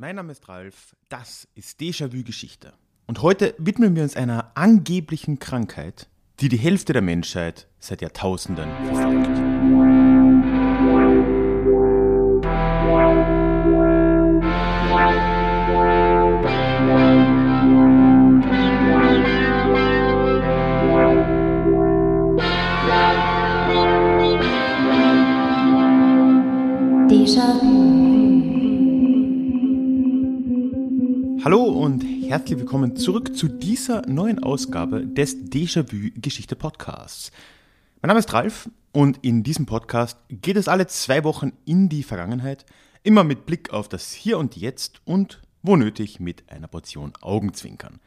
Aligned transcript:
Mein 0.00 0.14
Name 0.14 0.30
ist 0.30 0.48
Ralf, 0.48 0.94
das 1.08 1.48
ist 1.56 1.80
Déjà-vu 1.80 2.22
Geschichte. 2.22 2.72
Und 3.08 3.20
heute 3.20 3.56
widmen 3.58 3.96
wir 3.96 4.04
uns 4.04 4.14
einer 4.14 4.52
angeblichen 4.54 5.40
Krankheit, 5.40 6.08
die 6.38 6.48
die 6.48 6.56
Hälfte 6.56 6.92
der 6.92 7.02
Menschheit 7.02 7.66
seit 7.80 8.00
Jahrtausenden 8.00 8.70
verfolgt. 8.86 9.47
Herzlich 32.28 32.58
willkommen 32.58 32.94
zurück 32.94 33.34
zu 33.34 33.48
dieser 33.48 34.02
neuen 34.06 34.42
Ausgabe 34.42 35.06
des 35.06 35.46
Déjà-vu 35.46 36.10
Geschichte 36.14 36.56
Podcasts. 36.56 37.32
Mein 38.02 38.08
Name 38.08 38.20
ist 38.20 38.34
Ralf 38.34 38.68
und 38.92 39.24
in 39.24 39.42
diesem 39.42 39.64
Podcast 39.64 40.18
geht 40.28 40.58
es 40.58 40.68
alle 40.68 40.86
zwei 40.88 41.24
Wochen 41.24 41.52
in 41.64 41.88
die 41.88 42.02
Vergangenheit, 42.02 42.66
immer 43.02 43.24
mit 43.24 43.46
Blick 43.46 43.72
auf 43.72 43.88
das 43.88 44.12
Hier 44.12 44.36
und 44.36 44.58
Jetzt 44.58 45.00
und 45.06 45.40
wo 45.62 45.76
nötig 45.76 46.20
mit 46.20 46.52
einer 46.52 46.68
Portion 46.68 47.14
Augenzwinkern. 47.22 47.98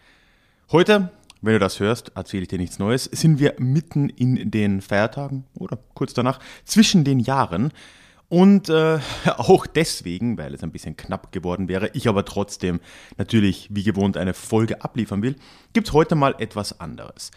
Heute, 0.71 1.09
wenn 1.41 1.53
du 1.53 1.59
das 1.59 1.79
hörst, 1.79 2.11
erzähle 2.13 2.43
ich 2.43 2.49
dir 2.49 2.59
nichts 2.59 2.77
Neues, 2.77 3.05
sind 3.05 3.39
wir 3.39 3.55
mitten 3.57 4.07
in 4.07 4.51
den 4.51 4.81
Feiertagen 4.81 5.45
oder 5.55 5.79
kurz 5.95 6.13
danach 6.13 6.39
zwischen 6.63 7.03
den 7.03 7.19
Jahren. 7.19 7.73
Und 8.31 8.69
äh, 8.69 8.97
auch 9.25 9.67
deswegen, 9.67 10.37
weil 10.37 10.53
es 10.53 10.63
ein 10.63 10.71
bisschen 10.71 10.95
knapp 10.95 11.33
geworden 11.33 11.67
wäre, 11.67 11.89
ich 11.91 12.07
aber 12.07 12.23
trotzdem 12.23 12.79
natürlich 13.17 13.67
wie 13.71 13.83
gewohnt 13.83 14.15
eine 14.15 14.33
Folge 14.33 14.81
abliefern 14.81 15.21
will, 15.21 15.35
gibt 15.73 15.89
es 15.89 15.93
heute 15.93 16.15
mal 16.15 16.35
etwas 16.39 16.79
anderes. 16.79 17.31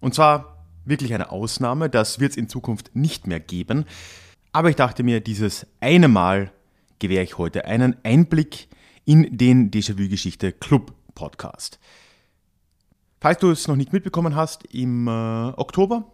Und 0.00 0.16
zwar 0.16 0.66
wirklich 0.84 1.14
eine 1.14 1.30
Ausnahme, 1.30 1.88
das 1.88 2.18
wird 2.18 2.32
es 2.32 2.36
in 2.36 2.48
Zukunft 2.48 2.90
nicht 2.96 3.28
mehr 3.28 3.38
geben. 3.38 3.84
Aber 4.50 4.68
ich 4.68 4.74
dachte 4.74 5.04
mir, 5.04 5.20
dieses 5.20 5.64
eine 5.78 6.08
Mal 6.08 6.50
gewähre 6.98 7.22
ich 7.22 7.38
heute 7.38 7.66
einen 7.66 7.94
Einblick 8.02 8.66
in 9.04 9.38
den 9.38 9.70
Déjà-vu-Geschichte 9.70 10.50
Club 10.50 10.92
Podcast. 11.14 11.78
Falls 13.20 13.38
du 13.38 13.52
es 13.52 13.68
noch 13.68 13.76
nicht 13.76 13.92
mitbekommen 13.92 14.34
hast, 14.34 14.64
im 14.74 15.06
äh, 15.06 15.10
Oktober 15.10 16.10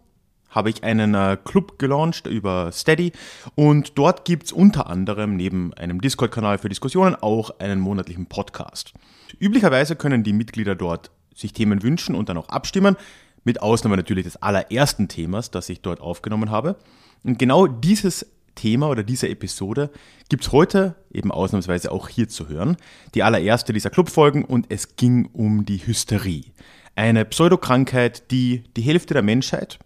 habe 0.49 0.69
ich 0.69 0.83
einen 0.83 1.13
äh, 1.13 1.37
Club 1.43 1.79
gelauncht 1.79 2.27
über 2.27 2.71
Steady 2.71 3.11
und 3.55 3.97
dort 3.97 4.25
gibt 4.25 4.45
es 4.45 4.51
unter 4.51 4.87
anderem 4.87 5.35
neben 5.35 5.73
einem 5.73 6.01
Discord-Kanal 6.01 6.57
für 6.57 6.69
Diskussionen 6.69 7.15
auch 7.15 7.59
einen 7.59 7.79
monatlichen 7.79 8.25
Podcast. 8.25 8.93
Üblicherweise 9.39 9.95
können 9.95 10.23
die 10.23 10.33
Mitglieder 10.33 10.75
dort 10.75 11.11
sich 11.35 11.53
Themen 11.53 11.83
wünschen 11.83 12.15
und 12.15 12.29
dann 12.29 12.37
auch 12.37 12.49
abstimmen, 12.49 12.95
mit 13.43 13.61
Ausnahme 13.61 13.97
natürlich 13.97 14.25
des 14.25 14.41
allerersten 14.41 15.07
Themas, 15.07 15.51
das 15.51 15.69
ich 15.69 15.81
dort 15.81 16.01
aufgenommen 16.01 16.51
habe. 16.51 16.75
Und 17.23 17.39
genau 17.39 17.67
dieses 17.67 18.25
Thema 18.55 18.89
oder 18.89 19.03
diese 19.03 19.29
Episode 19.29 19.89
gibt 20.27 20.43
es 20.43 20.51
heute 20.51 20.95
eben 21.11 21.31
ausnahmsweise 21.31 21.91
auch 21.91 22.09
hier 22.09 22.27
zu 22.27 22.49
hören. 22.49 22.75
Die 23.15 23.23
allererste 23.23 23.71
dieser 23.71 23.89
Clubfolgen 23.89 24.43
und 24.43 24.65
es 24.69 24.97
ging 24.97 25.29
um 25.31 25.65
die 25.65 25.77
Hysterie. 25.77 26.51
Eine 26.95 27.23
Pseudokrankheit, 27.23 28.29
die 28.31 28.65
die 28.75 28.81
Hälfte 28.81 29.13
der 29.13 29.23
Menschheit, 29.23 29.79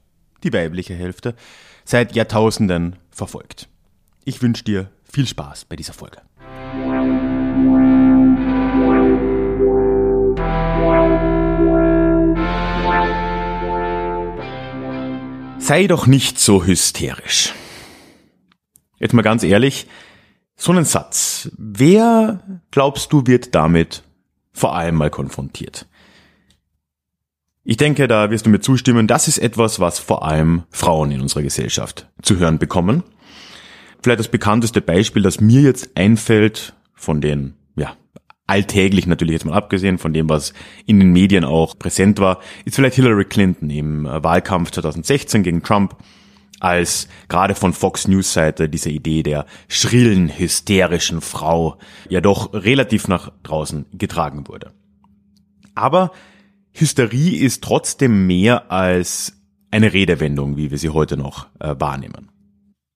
die 0.44 0.54
weibliche 0.54 0.94
Hälfte, 0.94 1.36
seit 1.86 2.16
Jahrtausenden 2.16 2.98
verfolgt. 3.10 3.70
Ich 4.26 4.42
wünsche 4.42 4.64
dir 4.64 4.90
viel 5.04 5.28
Spaß 5.28 5.66
bei 5.66 5.76
dieser 5.76 5.94
Folge. 5.94 6.22
Sei 15.60 15.88
doch 15.88 16.08
nicht 16.08 16.40
so 16.40 16.66
hysterisch. 16.66 17.54
Jetzt 19.00 19.14
mal 19.14 19.22
ganz 19.22 19.44
ehrlich, 19.44 19.88
so 20.56 20.72
einen 20.72 20.86
Satz, 20.86 21.50
wer 21.58 22.42
glaubst 22.72 23.14
du 23.14 23.28
wird 23.28 23.56
damit 23.56 24.04
vor 24.52 24.76
allem 24.76 24.96
mal 24.96 25.10
konfrontiert? 25.10 25.88
Ich 27.66 27.78
denke, 27.78 28.10
da 28.10 28.30
wirst 28.30 28.46
du 28.46 28.50
mir 28.50 28.60
zustimmen, 28.60 29.08
das 29.08 29.30
ist 29.30 29.38
etwas, 29.38 29.80
was 29.80 29.98
vor 29.98 30.26
allem 30.28 30.64
Frauen 30.70 31.12
in 31.12 31.22
unserer 31.22 31.44
Gesellschaft 31.44 32.10
zu 32.22 32.38
hören 32.38 32.60
bekommen. 32.60 33.04
Vielleicht 34.02 34.20
das 34.20 34.28
bekannteste 34.28 34.82
Beispiel, 34.82 35.22
das 35.22 35.40
mir 35.40 35.62
jetzt 35.62 35.92
einfällt, 35.96 36.74
von 36.94 37.22
den, 37.22 37.54
ja, 37.78 37.96
alltäglich 38.48 39.08
natürlich 39.08 39.34
jetzt 39.34 39.46
mal 39.46 39.56
abgesehen, 39.56 39.98
von 39.98 40.12
dem, 40.12 40.28
was 40.28 40.54
in 40.86 41.00
den 41.00 41.14
Medien 41.14 41.46
auch 41.46 41.80
präsent 41.80 42.20
war, 42.20 42.40
ist 42.66 42.76
vielleicht 42.76 42.98
Hillary 42.98 43.26
Clinton 43.26 43.70
im 43.70 44.04
Wahlkampf 44.04 44.72
2016 44.72 45.44
gegen 45.44 45.64
Trump, 45.64 45.96
als 46.60 47.08
gerade 47.30 47.56
von 47.56 47.72
Fox 47.72 48.10
News 48.10 48.34
Seite 48.34 48.68
diese 48.68 48.90
Idee 48.90 49.24
der 49.24 49.46
schrillen, 49.70 50.38
hysterischen 50.38 51.22
Frau 51.22 51.78
ja 52.10 52.20
doch 52.20 52.54
relativ 52.54 53.08
nach 53.08 53.32
draußen 53.44 53.86
getragen 53.94 54.50
wurde. 54.50 54.74
Aber 55.76 56.12
Hysterie 56.74 57.38
ist 57.38 57.64
trotzdem 57.64 58.28
mehr 58.28 58.72
als 58.72 59.34
eine 59.72 59.94
Redewendung, 59.94 60.58
wie 60.58 60.72
wir 60.72 60.78
sie 60.78 60.90
heute 60.90 61.18
noch 61.18 61.48
äh, 61.60 61.76
wahrnehmen. 61.80 62.30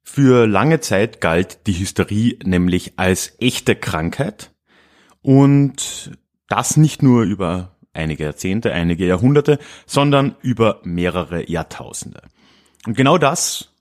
Für 0.03 0.47
lange 0.47 0.79
Zeit 0.79 1.21
galt 1.21 1.67
die 1.67 1.73
Hysterie 1.73 2.39
nämlich 2.43 2.93
als 2.97 3.35
echte 3.39 3.75
Krankheit 3.75 4.51
und 5.21 6.11
das 6.47 6.77
nicht 6.77 7.03
nur 7.03 7.23
über 7.23 7.77
einige 7.93 8.23
Jahrzehnte, 8.23 8.71
einige 8.71 9.05
Jahrhunderte, 9.05 9.59
sondern 9.85 10.35
über 10.41 10.79
mehrere 10.83 11.49
Jahrtausende. 11.49 12.21
Und 12.85 12.95
genau 12.95 13.17
das 13.17 13.73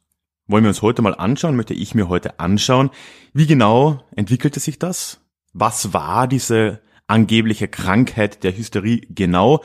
wollen 0.46 0.64
wir 0.64 0.68
uns 0.68 0.82
heute 0.82 1.02
mal 1.02 1.14
anschauen, 1.14 1.56
möchte 1.56 1.74
ich 1.74 1.94
mir 1.94 2.08
heute 2.08 2.40
anschauen. 2.40 2.90
Wie 3.32 3.46
genau 3.46 4.04
entwickelte 4.14 4.60
sich 4.60 4.78
das? 4.78 5.20
Was 5.52 5.92
war 5.92 6.28
diese 6.28 6.80
angebliche 7.06 7.68
Krankheit 7.68 8.44
der 8.44 8.56
Hysterie 8.56 9.02
genau? 9.10 9.62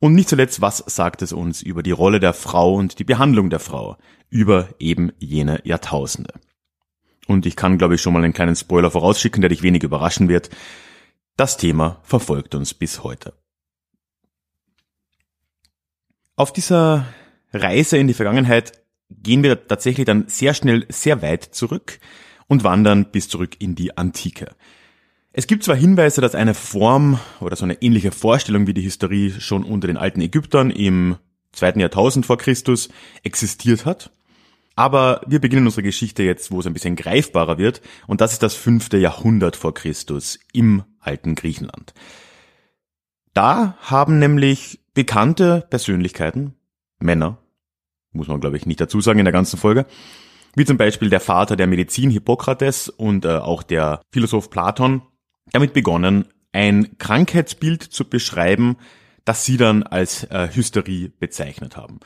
Und 0.00 0.14
nicht 0.14 0.28
zuletzt, 0.28 0.60
was 0.60 0.78
sagt 0.78 1.22
es 1.22 1.32
uns 1.32 1.62
über 1.62 1.82
die 1.82 1.90
Rolle 1.90 2.20
der 2.20 2.34
Frau 2.34 2.74
und 2.74 2.98
die 2.98 3.04
Behandlung 3.04 3.48
der 3.48 3.60
Frau 3.60 3.96
über 4.28 4.68
eben 4.78 5.12
jene 5.18 5.60
Jahrtausende? 5.64 6.34
Und 7.26 7.46
ich 7.46 7.56
kann, 7.56 7.78
glaube 7.78 7.94
ich, 7.94 8.02
schon 8.02 8.12
mal 8.12 8.22
einen 8.22 8.34
kleinen 8.34 8.56
Spoiler 8.56 8.90
vorausschicken, 8.90 9.40
der 9.40 9.48
dich 9.48 9.62
wenig 9.62 9.82
überraschen 9.82 10.28
wird. 10.28 10.50
Das 11.36 11.56
Thema 11.56 12.00
verfolgt 12.02 12.54
uns 12.54 12.74
bis 12.74 13.02
heute. 13.02 13.34
Auf 16.36 16.52
dieser 16.52 17.06
Reise 17.52 17.96
in 17.96 18.08
die 18.08 18.14
Vergangenheit 18.14 18.84
gehen 19.10 19.42
wir 19.42 19.66
tatsächlich 19.66 20.04
dann 20.04 20.28
sehr 20.28 20.54
schnell 20.54 20.86
sehr 20.88 21.22
weit 21.22 21.44
zurück 21.44 21.98
und 22.46 22.64
wandern 22.64 23.10
bis 23.10 23.28
zurück 23.28 23.56
in 23.60 23.74
die 23.74 23.96
Antike. 23.96 24.54
Es 25.36 25.48
gibt 25.48 25.64
zwar 25.64 25.74
Hinweise, 25.74 26.20
dass 26.20 26.36
eine 26.36 26.54
Form 26.54 27.18
oder 27.40 27.56
so 27.56 27.64
eine 27.64 27.82
ähnliche 27.82 28.12
Vorstellung 28.12 28.68
wie 28.68 28.72
die 28.72 28.84
Hysterie 28.84 29.32
schon 29.40 29.64
unter 29.64 29.88
den 29.88 29.96
alten 29.96 30.20
Ägyptern 30.20 30.70
im 30.70 31.16
zweiten 31.50 31.80
Jahrtausend 31.80 32.24
vor 32.24 32.38
Christus 32.38 32.88
existiert 33.24 33.84
hat, 33.84 34.12
aber 34.76 35.22
wir 35.26 35.40
beginnen 35.40 35.66
unsere 35.66 35.82
Geschichte 35.82 36.22
jetzt, 36.22 36.52
wo 36.52 36.60
es 36.60 36.66
ein 36.68 36.72
bisschen 36.72 36.94
greifbarer 36.94 37.58
wird, 37.58 37.82
und 38.06 38.20
das 38.20 38.32
ist 38.32 38.44
das 38.44 38.54
fünfte 38.54 38.96
Jahrhundert 38.96 39.56
vor 39.56 39.74
Christus 39.74 40.38
im 40.52 40.84
alten 41.00 41.34
Griechenland. 41.34 41.94
Da 43.32 43.76
haben 43.80 44.20
nämlich 44.20 44.84
bekannte 44.94 45.66
Persönlichkeiten, 45.68 46.54
Männer, 47.00 47.38
muss 48.12 48.28
man 48.28 48.40
glaube 48.40 48.56
ich 48.56 48.66
nicht 48.66 48.80
dazu 48.80 49.00
sagen 49.00 49.18
in 49.18 49.24
der 49.24 49.32
ganzen 49.32 49.58
Folge, 49.58 49.86
wie 50.54 50.64
zum 50.64 50.76
Beispiel 50.76 51.10
der 51.10 51.18
Vater 51.18 51.56
der 51.56 51.66
Medizin 51.66 52.10
Hippokrates 52.10 52.88
und 52.88 53.24
äh, 53.24 53.38
auch 53.38 53.64
der 53.64 54.00
Philosoph 54.12 54.48
Platon, 54.48 55.02
damit 55.52 55.72
begonnen, 55.72 56.26
ein 56.52 56.98
Krankheitsbild 56.98 57.82
zu 57.82 58.08
beschreiben, 58.08 58.76
das 59.24 59.44
sie 59.44 59.56
dann 59.56 59.82
als 59.82 60.24
äh, 60.24 60.48
Hysterie 60.52 61.10
bezeichnet 61.18 61.76
haben. 61.76 62.00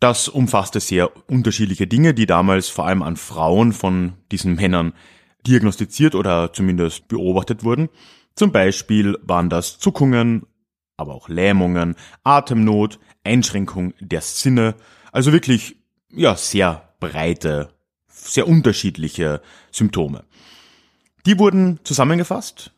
Das 0.00 0.28
umfasste 0.28 0.80
sehr 0.80 1.10
unterschiedliche 1.28 1.86
Dinge, 1.86 2.14
die 2.14 2.26
damals 2.26 2.68
vor 2.68 2.86
allem 2.86 3.02
an 3.02 3.16
Frauen 3.16 3.72
von 3.72 4.14
diesen 4.30 4.56
Männern 4.56 4.92
diagnostiziert 5.46 6.14
oder 6.14 6.52
zumindest 6.52 7.08
beobachtet 7.08 7.64
wurden. 7.64 7.88
Zum 8.34 8.52
Beispiel 8.52 9.18
waren 9.22 9.48
das 9.48 9.78
Zuckungen, 9.78 10.46
aber 10.96 11.14
auch 11.14 11.28
Lähmungen, 11.28 11.96
Atemnot, 12.22 12.98
Einschränkung 13.24 13.94
der 14.00 14.20
Sinne, 14.20 14.74
also 15.12 15.32
wirklich, 15.32 15.76
ja, 16.10 16.36
sehr 16.36 16.88
breite, 17.00 17.70
sehr 18.08 18.48
unterschiedliche 18.48 19.40
Symptome. 19.70 20.24
Die 21.26 21.38
wurden 21.38 21.80
zusammengefasst. 21.84 22.72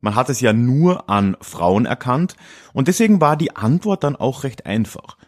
Man 0.00 0.14
hat 0.14 0.30
es 0.30 0.40
ja 0.40 0.52
nur 0.52 1.10
an 1.10 1.36
Frauen 1.40 1.84
erkannt 1.86 2.36
und 2.72 2.88
deswegen 2.88 3.20
war 3.20 3.36
die 3.36 3.56
Antwort 3.56 4.02
dann 4.04 4.16
auch 4.16 4.44
recht 4.44 4.64
einfach. 4.64 5.18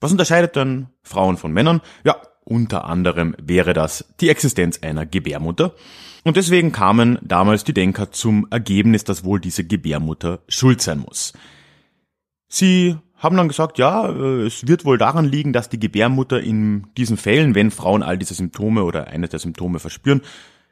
Was 0.00 0.12
unterscheidet 0.12 0.56
denn 0.56 0.86
Frauen 1.02 1.36
von 1.36 1.52
Männern? 1.52 1.80
Ja, 2.04 2.16
unter 2.44 2.84
anderem 2.84 3.34
wäre 3.40 3.72
das 3.72 4.04
die 4.20 4.28
Existenz 4.28 4.78
einer 4.82 5.06
Gebärmutter. 5.06 5.74
Und 6.24 6.36
deswegen 6.36 6.72
kamen 6.72 7.18
damals 7.22 7.64
die 7.64 7.74
Denker 7.74 8.10
zum 8.12 8.46
Ergebnis, 8.50 9.04
dass 9.04 9.24
wohl 9.24 9.40
diese 9.40 9.64
Gebärmutter 9.64 10.40
schuld 10.48 10.82
sein 10.82 10.98
muss. 10.98 11.32
Sie 12.48 12.96
haben 13.16 13.36
dann 13.36 13.48
gesagt, 13.48 13.78
ja, 13.78 14.08
äh, 14.08 14.46
es 14.46 14.66
wird 14.66 14.84
wohl 14.84 14.98
daran 14.98 15.26
liegen, 15.26 15.52
dass 15.52 15.68
die 15.68 15.78
Gebärmutter 15.78 16.40
in 16.40 16.86
diesen 16.96 17.16
Fällen, 17.16 17.54
wenn 17.54 17.70
Frauen 17.70 18.02
all 18.02 18.18
diese 18.18 18.34
Symptome 18.34 18.82
oder 18.84 19.06
eines 19.08 19.30
der 19.30 19.38
Symptome 19.38 19.78
verspüren, 19.78 20.22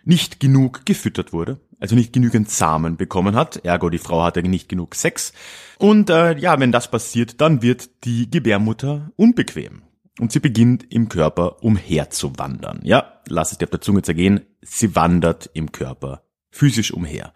nicht 0.08 0.40
genug 0.40 0.87
gefüttert 0.87 1.34
wurde, 1.34 1.60
also 1.78 1.94
nicht 1.94 2.14
genügend 2.14 2.50
Samen 2.50 2.96
bekommen 2.96 3.37
hat, 3.37 3.64
ergo 3.64 3.90
die 3.90 3.99
Frau 3.99 4.22
hatte 4.25 4.43
nicht 4.43 4.69
genug 4.69 4.94
Sex. 4.94 5.34
Und 5.78 6.08
äh, 6.08 6.37
ja, 6.38 6.58
wenn 6.58 6.72
das 6.72 6.90
passiert, 6.90 7.40
dann 7.43 7.60
wird 7.60 8.05
die 8.05 8.31
Gebärmutter 8.31 9.12
unbequem 9.16 9.82
und 10.19 10.32
sie 10.32 10.40
beginnt 10.40 10.90
im 10.90 11.10
Körper 11.10 11.62
umherzuwandern. 11.62 12.81
Ja, 12.84 13.20
lass 13.28 13.52
es 13.52 13.58
dir 13.58 13.66
auf 13.66 13.70
der 13.70 13.82
Zunge 13.82 14.00
zergehen, 14.00 14.40
sie 14.62 14.96
wandert 14.96 15.50
im 15.52 15.72
Körper 15.72 16.22
physisch 16.50 16.90
umher. 16.90 17.34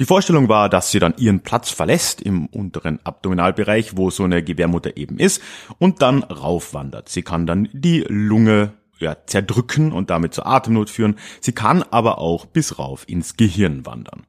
Die 0.00 0.06
Vorstellung 0.06 0.48
war, 0.48 0.70
dass 0.70 0.90
sie 0.90 0.98
dann 0.98 1.12
ihren 1.18 1.40
Platz 1.40 1.68
verlässt 1.68 2.22
im 2.22 2.46
unteren 2.46 2.98
Abdominalbereich, 3.04 3.98
wo 3.98 4.08
so 4.08 4.24
eine 4.24 4.42
Gebärmutter 4.42 4.96
eben 4.96 5.18
ist, 5.18 5.42
und 5.76 6.00
dann 6.00 6.22
raufwandert. 6.22 7.10
Sie 7.10 7.20
kann 7.20 7.46
dann 7.46 7.68
die 7.74 8.06
Lunge 8.08 8.72
ja, 9.00 9.16
zerdrücken 9.26 9.92
und 9.92 10.10
damit 10.10 10.34
zur 10.34 10.46
Atemnot 10.46 10.90
führen. 10.90 11.16
Sie 11.40 11.52
kann 11.52 11.82
aber 11.82 12.18
auch 12.18 12.46
bis 12.46 12.78
rauf 12.78 13.04
ins 13.08 13.36
Gehirn 13.36 13.86
wandern. 13.86 14.26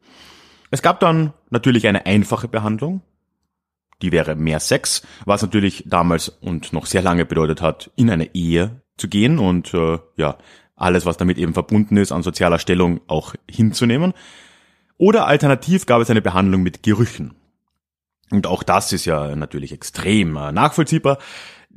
Es 0.71 0.81
gab 0.81 0.99
dann 0.99 1.33
natürlich 1.49 1.87
eine 1.87 2.05
einfache 2.05 2.47
Behandlung. 2.47 3.01
Die 4.01 4.11
wäre 4.11 4.35
mehr 4.35 4.59
Sex, 4.59 5.03
was 5.25 5.41
natürlich 5.41 5.83
damals 5.85 6.29
und 6.29 6.73
noch 6.73 6.87
sehr 6.87 7.03
lange 7.03 7.25
bedeutet 7.25 7.61
hat, 7.61 7.91
in 7.95 8.09
eine 8.09 8.33
Ehe 8.33 8.81
zu 8.97 9.07
gehen 9.07 9.37
und 9.37 9.73
äh, 9.73 9.99
ja, 10.15 10.37
alles, 10.75 11.05
was 11.05 11.17
damit 11.17 11.37
eben 11.37 11.53
verbunden 11.53 11.97
ist, 11.97 12.11
an 12.11 12.23
sozialer 12.23 12.57
Stellung 12.57 13.01
auch 13.07 13.35
hinzunehmen. 13.49 14.13
Oder 14.97 15.27
alternativ 15.27 15.85
gab 15.85 16.01
es 16.01 16.09
eine 16.09 16.21
Behandlung 16.21 16.63
mit 16.63 16.81
Gerüchen. 16.83 17.35
Und 18.31 18.47
auch 18.47 18.63
das 18.63 18.93
ist 18.93 19.05
ja 19.05 19.35
natürlich 19.35 19.73
extrem 19.73 20.35
äh, 20.37 20.51
nachvollziehbar. 20.51 21.19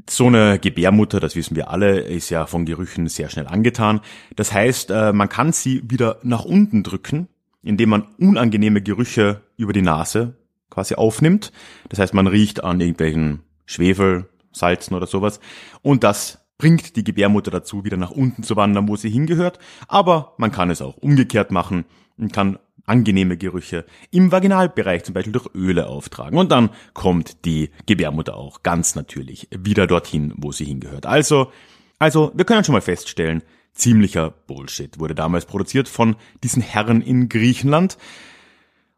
So 0.09 0.27
eine 0.27 0.59
Gebärmutter, 0.59 1.21
das 1.21 1.35
wissen 1.35 1.57
wir 1.57 1.71
alle, 1.71 2.01
ist 2.01 2.31
ja 2.31 2.47
von 2.47 2.67
Gerüchen 2.67 3.09
sehr 3.09 3.31
schnell 3.31 3.47
angetan. 3.47 4.01
Das 4.37 4.53
heißt, 4.53 4.91
äh, 4.91 5.13
man 5.13 5.29
kann 5.29 5.53
sie 5.53 5.83
wieder 5.89 6.19
nach 6.23 6.45
unten 6.45 6.83
drücken, 6.83 7.29
indem 7.63 7.91
man 7.91 8.07
unangenehme 8.19 8.83
Gerüche 8.83 9.41
über 9.57 9.73
die 9.73 9.83
Nase 9.83 10.37
quasi 10.71 10.95
aufnimmt. 10.95 11.53
Das 11.89 11.99
heißt, 11.99 12.13
man 12.15 12.27
riecht 12.27 12.63
an 12.63 12.81
irgendwelchen 12.81 13.41
Schwefel, 13.65 14.29
Salzen 14.53 14.95
oder 14.95 15.07
sowas. 15.07 15.41
Und 15.83 16.05
das 16.05 16.45
bringt 16.59 16.97
die 16.97 17.05
Gebärmutter 17.05 17.51
dazu, 17.51 17.85
wieder 17.85 17.97
nach 17.97 18.11
unten 18.11 18.43
zu 18.43 18.57
wandern, 18.57 18.89
wo 18.89 18.97
sie 18.97 19.11
hingehört. 19.11 19.59
Aber 19.89 20.35
man 20.39 20.53
kann 20.53 20.71
es 20.71 20.83
auch 20.83 20.97
umgekehrt 20.97 21.51
machen 21.51 21.85
und 22.17 22.33
kann 22.33 22.59
angenehme 22.87 23.37
Gerüche 23.37 23.85
im 24.11 24.33
Vaginalbereich 24.33 25.05
zum 25.05 25.15
Beispiel 25.15 25.33
durch 25.33 25.49
Öle 25.55 25.87
auftragen. 25.87 26.39
Und 26.39 26.53
dann 26.53 26.71
kommt 26.93 27.45
die 27.45 27.71
Gebärmutter 27.87 28.37
auch 28.37 28.63
ganz 28.63 28.95
natürlich 28.95 29.49
wieder 29.51 29.87
dorthin, 29.87 30.33
wo 30.37 30.53
sie 30.53 30.65
hingehört. 30.65 31.07
Also, 31.07 31.51
also, 31.99 32.33
wir 32.35 32.45
können 32.45 32.65
schon 32.65 32.75
mal 32.75 32.81
feststellen, 32.81 33.43
ziemlicher 33.73 34.31
Bullshit 34.31 34.99
wurde 34.99 35.15
damals 35.15 35.47
produziert 35.47 35.89
von 35.89 36.17
diesen 36.43 36.63
Herren 36.63 37.01
in 37.01 37.29
Griechenland. 37.29 37.99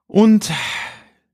Und 0.06 0.50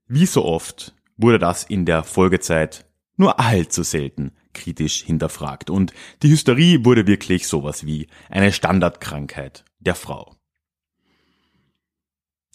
wie 0.06 0.26
so 0.26 0.44
oft 0.44 0.94
wurde 1.16 1.38
das 1.38 1.64
in 1.64 1.86
der 1.86 2.04
Folgezeit 2.04 2.86
nur 3.16 3.38
allzu 3.38 3.82
selten 3.82 4.32
kritisch 4.52 5.02
hinterfragt. 5.02 5.70
Und 5.70 5.92
die 6.22 6.30
Hysterie 6.30 6.84
wurde 6.84 7.06
wirklich 7.06 7.46
sowas 7.46 7.86
wie 7.86 8.08
eine 8.28 8.52
Standardkrankheit 8.52 9.64
der 9.78 9.94
Frau. 9.94 10.31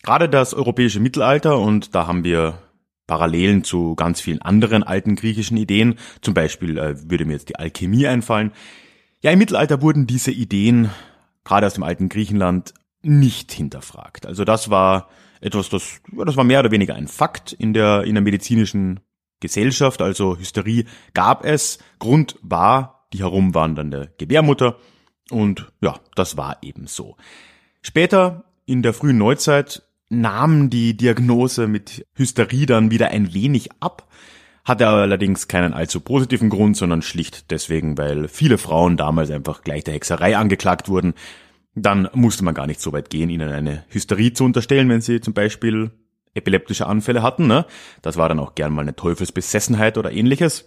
Gerade 0.08 0.30
das 0.30 0.54
europäische 0.54 1.02
Mittelalter, 1.02 1.60
und 1.60 1.94
da 1.94 2.08
haben 2.08 2.24
wir 2.24 2.60
Parallelen 3.08 3.66
zu 3.66 3.94
ganz 3.94 4.22
vielen 4.22 4.42
anderen 4.42 4.82
alten 4.84 5.18
griechischen 5.18 5.58
Ideen, 5.58 5.96
zum 6.22 6.34
Beispiel 6.34 6.78
äh, 6.78 6.96
würde 7.10 7.26
mir 7.26 7.34
jetzt 7.34 7.50
die 7.50 7.58
Alchemie 7.58 8.08
einfallen. 8.08 8.54
Ja, 9.20 9.32
im 9.32 9.40
Mittelalter 9.40 9.82
wurden 9.82 10.08
diese 10.08 10.32
Ideen, 10.32 10.92
gerade 11.44 11.68
aus 11.68 11.74
dem 11.74 11.84
alten 11.84 12.08
Griechenland, 12.08 12.74
nicht 13.02 13.52
hinterfragt. 13.52 14.26
Also 14.26 14.46
das 14.46 14.70
war 14.70 15.10
etwas, 15.42 15.68
das, 15.68 16.00
das 16.14 16.38
war 16.38 16.46
mehr 16.46 16.62
oder 16.62 16.72
weniger 16.72 16.96
ein 16.96 17.10
Fakt 17.10 17.52
in 17.52 17.74
der, 17.74 18.06
in 18.06 18.16
der 18.16 18.24
medizinischen 18.24 19.02
Gesellschaft, 19.42 20.02
also 20.02 20.38
Hysterie 20.38 20.86
gab 21.16 21.44
es. 21.44 21.80
Grund 22.00 22.38
war 22.42 23.10
die 23.12 23.20
herumwandernde 23.20 24.14
Gebärmutter 24.18 24.78
und 25.32 25.70
ja, 25.82 26.00
das 26.16 26.38
war 26.38 26.60
eben 26.62 26.88
so. 26.88 27.18
Später 27.82 28.46
in 28.66 28.84
der 28.84 28.94
frühen 28.94 29.18
Neuzeit 29.18 29.84
nahm 30.10 30.70
die 30.70 30.96
Diagnose 30.96 31.68
mit 31.68 32.06
Hysterie 32.16 32.66
dann 32.66 32.92
wieder 32.92 33.10
ein 33.10 33.34
wenig 33.34 33.70
ab, 33.80 34.08
hatte 34.64 34.88
allerdings 34.88 35.48
keinen 35.48 35.74
allzu 35.74 36.02
positiven 36.02 36.50
Grund, 36.50 36.76
sondern 36.76 37.02
schlicht 37.02 37.52
deswegen, 37.52 37.98
weil 37.98 38.28
viele 38.28 38.58
Frauen 38.58 38.98
damals 38.98 39.32
einfach 39.32 39.62
gleich 39.62 39.84
der 39.84 39.94
Hexerei 39.94 40.38
angeklagt 40.38 40.90
wurden. 40.90 41.14
Dann 41.76 42.10
musste 42.14 42.44
man 42.44 42.54
gar 42.56 42.68
nicht 42.68 42.82
so 42.82 42.92
weit 42.92 43.10
gehen, 43.10 43.30
ihnen 43.30 43.50
eine 43.50 43.86
Hysterie 43.90 44.34
zu 44.34 44.44
unterstellen, 44.44 44.90
wenn 44.90 45.02
sie 45.02 45.22
zum 45.22 45.34
Beispiel 45.34 45.92
epileptische 46.34 46.88
Anfälle 46.88 47.22
hatten. 47.22 47.48
Ne? 47.48 47.66
Das 48.02 48.18
war 48.18 48.30
dann 48.30 48.40
auch 48.40 48.56
gern 48.56 48.74
mal 48.74 48.82
eine 48.82 48.96
Teufelsbesessenheit 48.96 49.98
oder 49.98 50.12
ähnliches. 50.12 50.66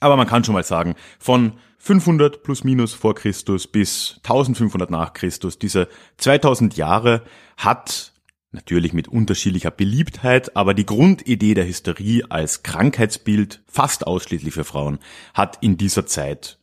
Aber 0.00 0.16
man 0.16 0.26
kann 0.26 0.44
schon 0.44 0.54
mal 0.54 0.64
sagen, 0.64 0.96
von 1.18 1.52
500 1.78 2.42
plus 2.42 2.64
minus 2.64 2.94
vor 2.94 3.14
Christus 3.14 3.66
bis 3.66 4.20
1500 4.24 4.90
nach 4.90 5.12
Christus, 5.12 5.58
diese 5.58 5.88
2000 6.18 6.76
Jahre 6.76 7.22
hat 7.56 8.13
Natürlich 8.54 8.92
mit 8.92 9.08
unterschiedlicher 9.08 9.72
Beliebtheit, 9.72 10.54
aber 10.56 10.74
die 10.74 10.86
Grundidee 10.86 11.54
der 11.54 11.66
Hysterie 11.66 12.22
als 12.28 12.62
Krankheitsbild, 12.62 13.64
fast 13.66 14.06
ausschließlich 14.06 14.54
für 14.54 14.62
Frauen, 14.62 15.00
hat 15.34 15.58
in 15.60 15.76
dieser 15.76 16.06
Zeit 16.06 16.60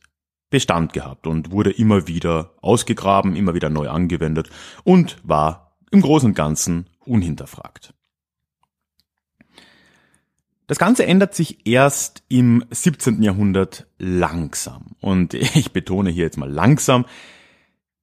Bestand 0.48 0.94
gehabt 0.94 1.26
und 1.26 1.50
wurde 1.50 1.70
immer 1.70 2.08
wieder 2.08 2.54
ausgegraben, 2.62 3.36
immer 3.36 3.52
wieder 3.52 3.68
neu 3.68 3.90
angewendet 3.90 4.48
und 4.84 5.18
war 5.22 5.76
im 5.90 6.00
Großen 6.00 6.30
und 6.30 6.34
Ganzen 6.34 6.86
unhinterfragt. 7.04 7.92
Das 10.66 10.78
Ganze 10.78 11.04
ändert 11.04 11.34
sich 11.34 11.66
erst 11.66 12.22
im 12.28 12.64
17. 12.70 13.22
Jahrhundert 13.22 13.86
langsam. 13.98 14.96
Und 15.02 15.34
ich 15.34 15.72
betone 15.72 16.08
hier 16.08 16.24
jetzt 16.24 16.38
mal 16.38 16.50
langsam, 16.50 17.04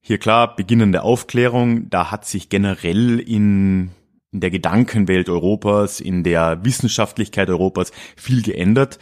hier 0.01 0.17
klar, 0.17 0.55
beginnende 0.55 1.03
Aufklärung, 1.03 1.89
da 1.89 2.11
hat 2.11 2.25
sich 2.25 2.49
generell 2.49 3.19
in, 3.19 3.91
in 4.31 4.39
der 4.39 4.49
Gedankenwelt 4.49 5.29
Europas, 5.29 5.99
in 5.99 6.23
der 6.23 6.63
Wissenschaftlichkeit 6.63 7.49
Europas 7.49 7.91
viel 8.15 8.41
geändert. 8.41 8.99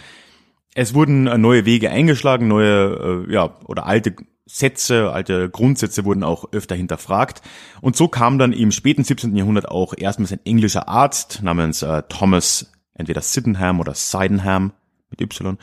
Es 0.73 0.93
wurden 0.93 1.23
neue 1.41 1.65
Wege 1.65 1.89
eingeschlagen, 1.89 2.47
neue, 2.47 3.25
äh, 3.27 3.33
ja, 3.33 3.57
oder 3.65 3.85
alte 3.85 4.15
Sätze, 4.45 5.11
alte 5.11 5.49
Grundsätze 5.49 6.05
wurden 6.05 6.23
auch 6.23 6.45
öfter 6.53 6.75
hinterfragt. 6.75 7.41
Und 7.81 7.95
so 7.95 8.07
kam 8.07 8.39
dann 8.39 8.53
im 8.53 8.71
späten 8.71 9.03
17. 9.03 9.35
Jahrhundert 9.35 9.67
auch 9.67 9.93
erstmals 9.95 10.31
ein 10.31 10.45
englischer 10.45 10.87
Arzt 10.87 11.41
namens 11.43 11.81
äh, 11.81 12.03
Thomas, 12.07 12.71
entweder 12.93 13.21
Sydenham 13.21 13.79
oder 13.79 13.93
Sydenham 13.93 14.71
mit 15.09 15.21
Y, 15.21 15.57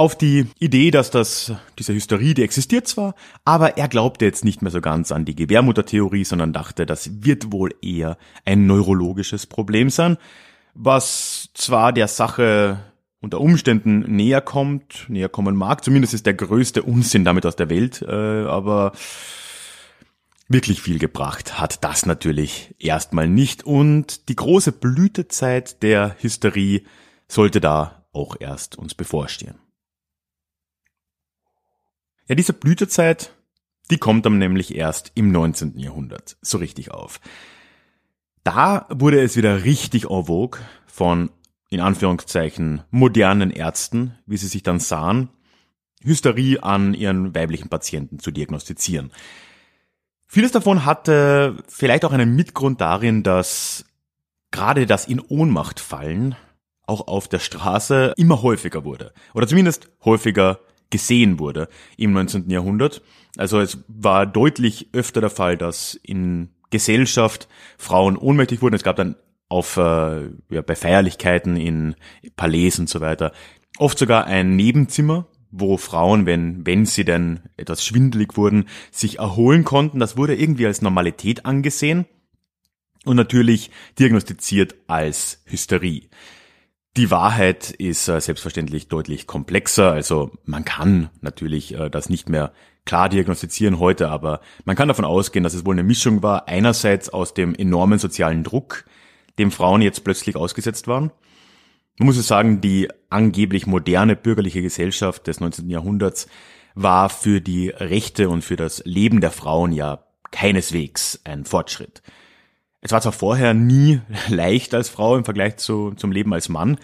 auf 0.00 0.16
die 0.16 0.46
Idee, 0.58 0.90
dass 0.90 1.10
das, 1.10 1.52
diese 1.78 1.92
Hysterie, 1.92 2.32
die 2.32 2.42
existiert 2.42 2.88
zwar, 2.88 3.14
aber 3.44 3.76
er 3.76 3.86
glaubte 3.86 4.24
jetzt 4.24 4.46
nicht 4.46 4.62
mehr 4.62 4.70
so 4.70 4.80
ganz 4.80 5.12
an 5.12 5.26
die 5.26 5.36
Gebärmuttertheorie, 5.36 6.24
sondern 6.24 6.54
dachte, 6.54 6.86
das 6.86 7.22
wird 7.22 7.52
wohl 7.52 7.74
eher 7.82 8.16
ein 8.46 8.66
neurologisches 8.66 9.44
Problem 9.46 9.90
sein, 9.90 10.16
was 10.72 11.50
zwar 11.52 11.92
der 11.92 12.08
Sache 12.08 12.78
unter 13.20 13.42
Umständen 13.42 14.16
näher 14.16 14.40
kommt, 14.40 15.04
näher 15.08 15.28
kommen 15.28 15.54
mag, 15.54 15.84
zumindest 15.84 16.14
ist 16.14 16.24
der 16.24 16.32
größte 16.32 16.82
Unsinn 16.82 17.26
damit 17.26 17.44
aus 17.44 17.56
der 17.56 17.68
Welt, 17.68 18.00
äh, 18.00 18.46
aber 18.46 18.92
wirklich 20.48 20.80
viel 20.80 20.98
gebracht 20.98 21.60
hat 21.60 21.84
das 21.84 22.06
natürlich 22.06 22.74
erstmal 22.78 23.28
nicht 23.28 23.64
und 23.64 24.30
die 24.30 24.36
große 24.36 24.72
Blütezeit 24.72 25.82
der 25.82 26.16
Hysterie 26.20 26.84
sollte 27.28 27.60
da 27.60 28.06
auch 28.14 28.36
erst 28.40 28.78
uns 28.78 28.94
bevorstehen. 28.94 29.56
Ja, 32.30 32.36
diese 32.36 32.52
Blütezeit, 32.52 33.32
die 33.90 33.98
kommt 33.98 34.24
dann 34.24 34.38
nämlich 34.38 34.76
erst 34.76 35.10
im 35.16 35.32
19. 35.32 35.76
Jahrhundert 35.80 36.36
so 36.40 36.58
richtig 36.58 36.92
auf. 36.92 37.20
Da 38.44 38.86
wurde 38.88 39.20
es 39.20 39.36
wieder 39.36 39.64
richtig 39.64 40.08
en 40.08 40.26
vogue 40.26 40.60
von, 40.86 41.30
in 41.70 41.80
Anführungszeichen, 41.80 42.84
modernen 42.92 43.50
Ärzten, 43.50 44.14
wie 44.26 44.36
sie 44.36 44.46
sich 44.46 44.62
dann 44.62 44.78
sahen, 44.78 45.30
Hysterie 46.04 46.62
an 46.62 46.94
ihren 46.94 47.34
weiblichen 47.34 47.68
Patienten 47.68 48.20
zu 48.20 48.30
diagnostizieren. 48.30 49.10
Vieles 50.28 50.52
davon 50.52 50.84
hatte 50.84 51.56
vielleicht 51.66 52.04
auch 52.04 52.12
einen 52.12 52.36
Mitgrund 52.36 52.80
darin, 52.80 53.24
dass 53.24 53.86
gerade 54.52 54.86
das 54.86 55.08
in 55.08 55.18
Ohnmacht 55.18 55.80
fallen 55.80 56.36
auch 56.86 57.08
auf 57.08 57.26
der 57.26 57.40
Straße 57.40 58.14
immer 58.16 58.40
häufiger 58.42 58.84
wurde. 58.84 59.14
Oder 59.34 59.48
zumindest 59.48 59.90
häufiger 60.04 60.60
gesehen 60.90 61.38
wurde 61.38 61.68
im 61.96 62.12
19. 62.12 62.50
Jahrhundert. 62.50 63.02
Also 63.36 63.60
es 63.60 63.78
war 63.88 64.26
deutlich 64.26 64.88
öfter 64.92 65.20
der 65.20 65.30
Fall, 65.30 65.56
dass 65.56 65.94
in 65.94 66.50
Gesellschaft 66.70 67.48
Frauen 67.78 68.16
ohnmächtig 68.16 68.62
wurden. 68.62 68.74
Es 68.74 68.82
gab 68.82 68.96
dann 68.96 69.16
auf 69.48 69.76
äh, 69.76 70.28
ja, 70.50 70.62
bei 70.64 70.76
Feierlichkeiten 70.76 71.56
in 71.56 71.96
Palais 72.36 72.78
und 72.78 72.88
so 72.88 73.00
weiter 73.00 73.32
oft 73.80 73.98
sogar 73.98 74.26
ein 74.26 74.56
Nebenzimmer, 74.56 75.26
wo 75.50 75.76
Frauen, 75.76 76.26
wenn 76.26 76.64
wenn 76.66 76.86
sie 76.86 77.04
denn 77.04 77.40
etwas 77.56 77.84
schwindelig 77.84 78.36
wurden, 78.36 78.66
sich 78.90 79.18
erholen 79.18 79.64
konnten. 79.64 79.98
Das 79.98 80.16
wurde 80.16 80.36
irgendwie 80.36 80.66
als 80.66 80.82
Normalität 80.82 81.46
angesehen 81.46 82.06
und 83.04 83.16
natürlich 83.16 83.70
diagnostiziert 83.98 84.76
als 84.86 85.42
Hysterie. 85.46 86.08
Die 86.96 87.10
Wahrheit 87.12 87.70
ist 87.70 88.08
äh, 88.08 88.20
selbstverständlich 88.20 88.88
deutlich 88.88 89.28
komplexer. 89.28 89.92
Also 89.92 90.32
man 90.44 90.64
kann 90.64 91.10
natürlich 91.20 91.74
äh, 91.74 91.88
das 91.88 92.08
nicht 92.08 92.28
mehr 92.28 92.52
klar 92.84 93.08
diagnostizieren 93.08 93.78
heute, 93.78 94.08
aber 94.08 94.40
man 94.64 94.74
kann 94.74 94.88
davon 94.88 95.04
ausgehen, 95.04 95.44
dass 95.44 95.54
es 95.54 95.64
wohl 95.64 95.74
eine 95.74 95.84
Mischung 95.84 96.24
war. 96.24 96.48
Einerseits 96.48 97.08
aus 97.08 97.32
dem 97.32 97.54
enormen 97.54 98.00
sozialen 98.00 98.42
Druck, 98.42 98.84
dem 99.38 99.52
Frauen 99.52 99.82
jetzt 99.82 100.02
plötzlich 100.02 100.34
ausgesetzt 100.34 100.88
waren. 100.88 101.12
Man 101.98 102.06
muss 102.06 102.16
es 102.16 102.26
sagen, 102.26 102.60
die 102.60 102.88
angeblich 103.08 103.68
moderne 103.68 104.16
bürgerliche 104.16 104.62
Gesellschaft 104.62 105.28
des 105.28 105.38
19. 105.38 105.70
Jahrhunderts 105.70 106.26
war 106.74 107.08
für 107.08 107.40
die 107.40 107.68
Rechte 107.68 108.28
und 108.28 108.42
für 108.42 108.56
das 108.56 108.82
Leben 108.84 109.20
der 109.20 109.30
Frauen 109.30 109.70
ja 109.70 110.04
keineswegs 110.32 111.20
ein 111.24 111.44
Fortschritt. 111.44 112.02
Es 112.80 112.92
war 112.92 113.00
zwar 113.00 113.12
vorher 113.12 113.54
nie 113.54 114.00
leicht 114.28 114.74
als 114.74 114.88
Frau 114.88 115.16
im 115.16 115.24
Vergleich 115.24 115.56
zu, 115.56 115.92
zum 115.92 116.12
Leben 116.12 116.32
als 116.32 116.48
Mann, 116.48 116.78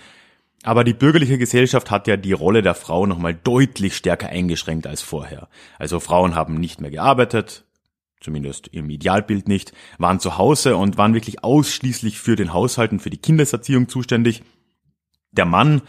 aber 0.62 0.82
die 0.82 0.94
bürgerliche 0.94 1.38
Gesellschaft 1.38 1.90
hat 1.90 2.08
ja 2.08 2.16
die 2.16 2.32
Rolle 2.32 2.60
der 2.60 2.74
Frau 2.74 3.06
nochmal 3.06 3.34
deutlich 3.34 3.96
stärker 3.96 4.30
eingeschränkt 4.30 4.86
als 4.86 5.00
vorher. 5.00 5.48
Also 5.78 6.00
Frauen 6.00 6.34
haben 6.34 6.54
nicht 6.54 6.80
mehr 6.80 6.90
gearbeitet, 6.90 7.64
zumindest 8.20 8.68
im 8.68 8.90
Idealbild 8.90 9.46
nicht, 9.46 9.72
waren 9.98 10.18
zu 10.18 10.38
Hause 10.38 10.76
und 10.76 10.98
waren 10.98 11.14
wirklich 11.14 11.44
ausschließlich 11.44 12.18
für 12.18 12.34
den 12.34 12.52
Haushalt 12.52 12.90
und 12.90 13.00
für 13.00 13.10
die 13.10 13.20
Kindeserziehung 13.20 13.88
zuständig. 13.88 14.42
Der 15.30 15.44
Mann 15.44 15.82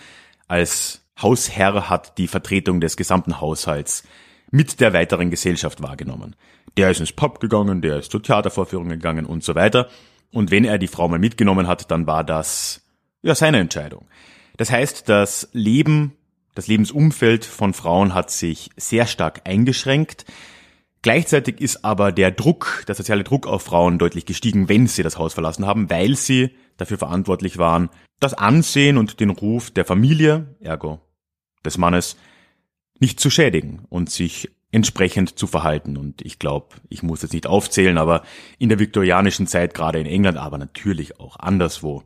als 0.48 1.02
Hausherr 1.20 1.90
hat 1.90 2.18
die 2.20 2.28
Vertretung 2.28 2.80
des 2.80 2.98
gesamten 2.98 3.42
Haushalts 3.42 4.04
mit 4.52 4.80
der 4.80 4.94
weiteren 4.94 5.32
Gesellschaft 5.32 5.82
wahrgenommen. 5.82 6.36
Der 6.78 6.92
ist 6.92 7.00
ins 7.00 7.12
Pub 7.12 7.40
gegangen, 7.40 7.82
der 7.82 7.98
ist 7.98 8.12
zur 8.12 8.22
Theatervorführung 8.22 8.90
gegangen 8.90 9.26
und 9.26 9.44
so 9.44 9.56
weiter. 9.56 9.90
Und 10.32 10.52
wenn 10.52 10.64
er 10.64 10.78
die 10.78 10.88
Frau 10.88 11.08
mal 11.08 11.20
mitgenommen 11.20 11.68
hat, 11.68 11.90
dann 11.90 12.06
war 12.06 12.24
das 12.24 12.82
ja 13.24 13.34
seine 13.34 13.60
Entscheidung. 13.60 14.06
Das 14.58 14.72
heißt, 14.72 15.10
das 15.10 15.50
Leben, 15.54 16.14
das 16.54 16.68
Lebensumfeld 16.68 17.46
von 17.46 17.74
Frauen 17.74 18.14
hat 18.14 18.30
sich 18.30 18.70
sehr 18.76 19.08
stark 19.08 19.42
eingeschränkt. 19.46 20.26
Gleichzeitig 21.02 21.62
ist 21.62 21.84
aber 21.84 22.12
der 22.12 22.32
Druck, 22.32 22.84
der 22.88 22.96
soziale 22.96 23.24
Druck 23.24 23.48
auf 23.48 23.64
Frauen 23.64 23.98
deutlich 23.98 24.26
gestiegen, 24.26 24.70
wenn 24.70 24.88
sie 24.88 25.04
das 25.04 25.18
Haus 25.18 25.34
verlassen 25.34 25.66
haben, 25.66 25.90
weil 25.90 26.16
sie 26.16 26.52
dafür 26.78 26.98
verantwortlich 26.98 27.58
waren, 27.58 27.90
das 28.20 28.34
Ansehen 28.34 28.98
und 28.98 29.20
den 29.20 29.30
Ruf 29.30 29.72
der 29.72 29.86
Familie, 29.86 30.56
ergo 30.60 31.00
des 31.66 31.78
Mannes, 31.78 32.18
nicht 33.00 33.20
zu 33.20 33.30
schädigen 33.30 33.86
und 33.90 34.10
sich 34.10 34.50
entsprechend 34.72 35.38
zu 35.40 35.48
verhalten. 35.48 35.98
Und 35.98 36.22
ich 36.22 36.40
glaube, 36.40 36.76
ich 36.90 37.04
muss 37.04 37.22
jetzt 37.22 37.34
nicht 37.34 37.48
aufzählen, 37.48 37.98
aber 37.98 38.24
in 38.58 38.70
der 38.70 38.80
viktorianischen 38.80 39.48
Zeit, 39.48 39.74
gerade 39.74 40.00
in 40.00 40.06
England, 40.06 40.38
aber 40.38 40.58
natürlich 40.58 41.20
auch 41.20 41.38
anderswo, 41.38 42.04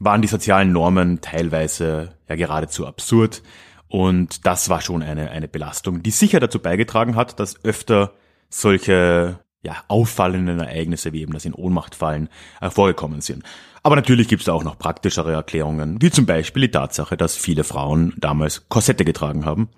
waren 0.00 0.22
die 0.22 0.28
sozialen 0.28 0.72
Normen 0.72 1.20
teilweise 1.20 2.14
ja 2.28 2.36
geradezu 2.36 2.86
absurd. 2.86 3.42
Und 3.88 4.46
das 4.46 4.68
war 4.68 4.80
schon 4.80 5.02
eine, 5.02 5.30
eine 5.30 5.48
Belastung, 5.48 6.02
die 6.02 6.10
sicher 6.10 6.40
dazu 6.40 6.58
beigetragen 6.58 7.14
hat, 7.14 7.38
dass 7.38 7.64
öfter 7.64 8.12
solche 8.50 9.38
ja, 9.62 9.76
auffallenden 9.88 10.60
Ereignisse 10.60 11.12
wie 11.12 11.22
eben 11.22 11.32
das 11.32 11.44
in 11.44 11.54
Ohnmacht 11.54 11.94
fallen 11.94 12.28
äh, 12.60 12.70
vorgekommen 12.70 13.20
sind. 13.20 13.42
Aber 13.82 13.96
natürlich 13.96 14.28
gibt 14.28 14.40
es 14.40 14.46
da 14.46 14.52
auch 14.52 14.64
noch 14.64 14.78
praktischere 14.78 15.32
Erklärungen, 15.32 16.00
wie 16.00 16.10
zum 16.10 16.26
Beispiel 16.26 16.62
die 16.62 16.70
Tatsache, 16.70 17.16
dass 17.16 17.36
viele 17.36 17.64
Frauen 17.64 18.14
damals 18.16 18.68
Korsette 18.68 19.04
getragen 19.04 19.44
haben. 19.44 19.68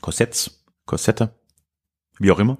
Korsetts, 0.00 0.57
Korsette, 0.88 1.30
wie 2.18 2.32
auch 2.32 2.40
immer. 2.40 2.58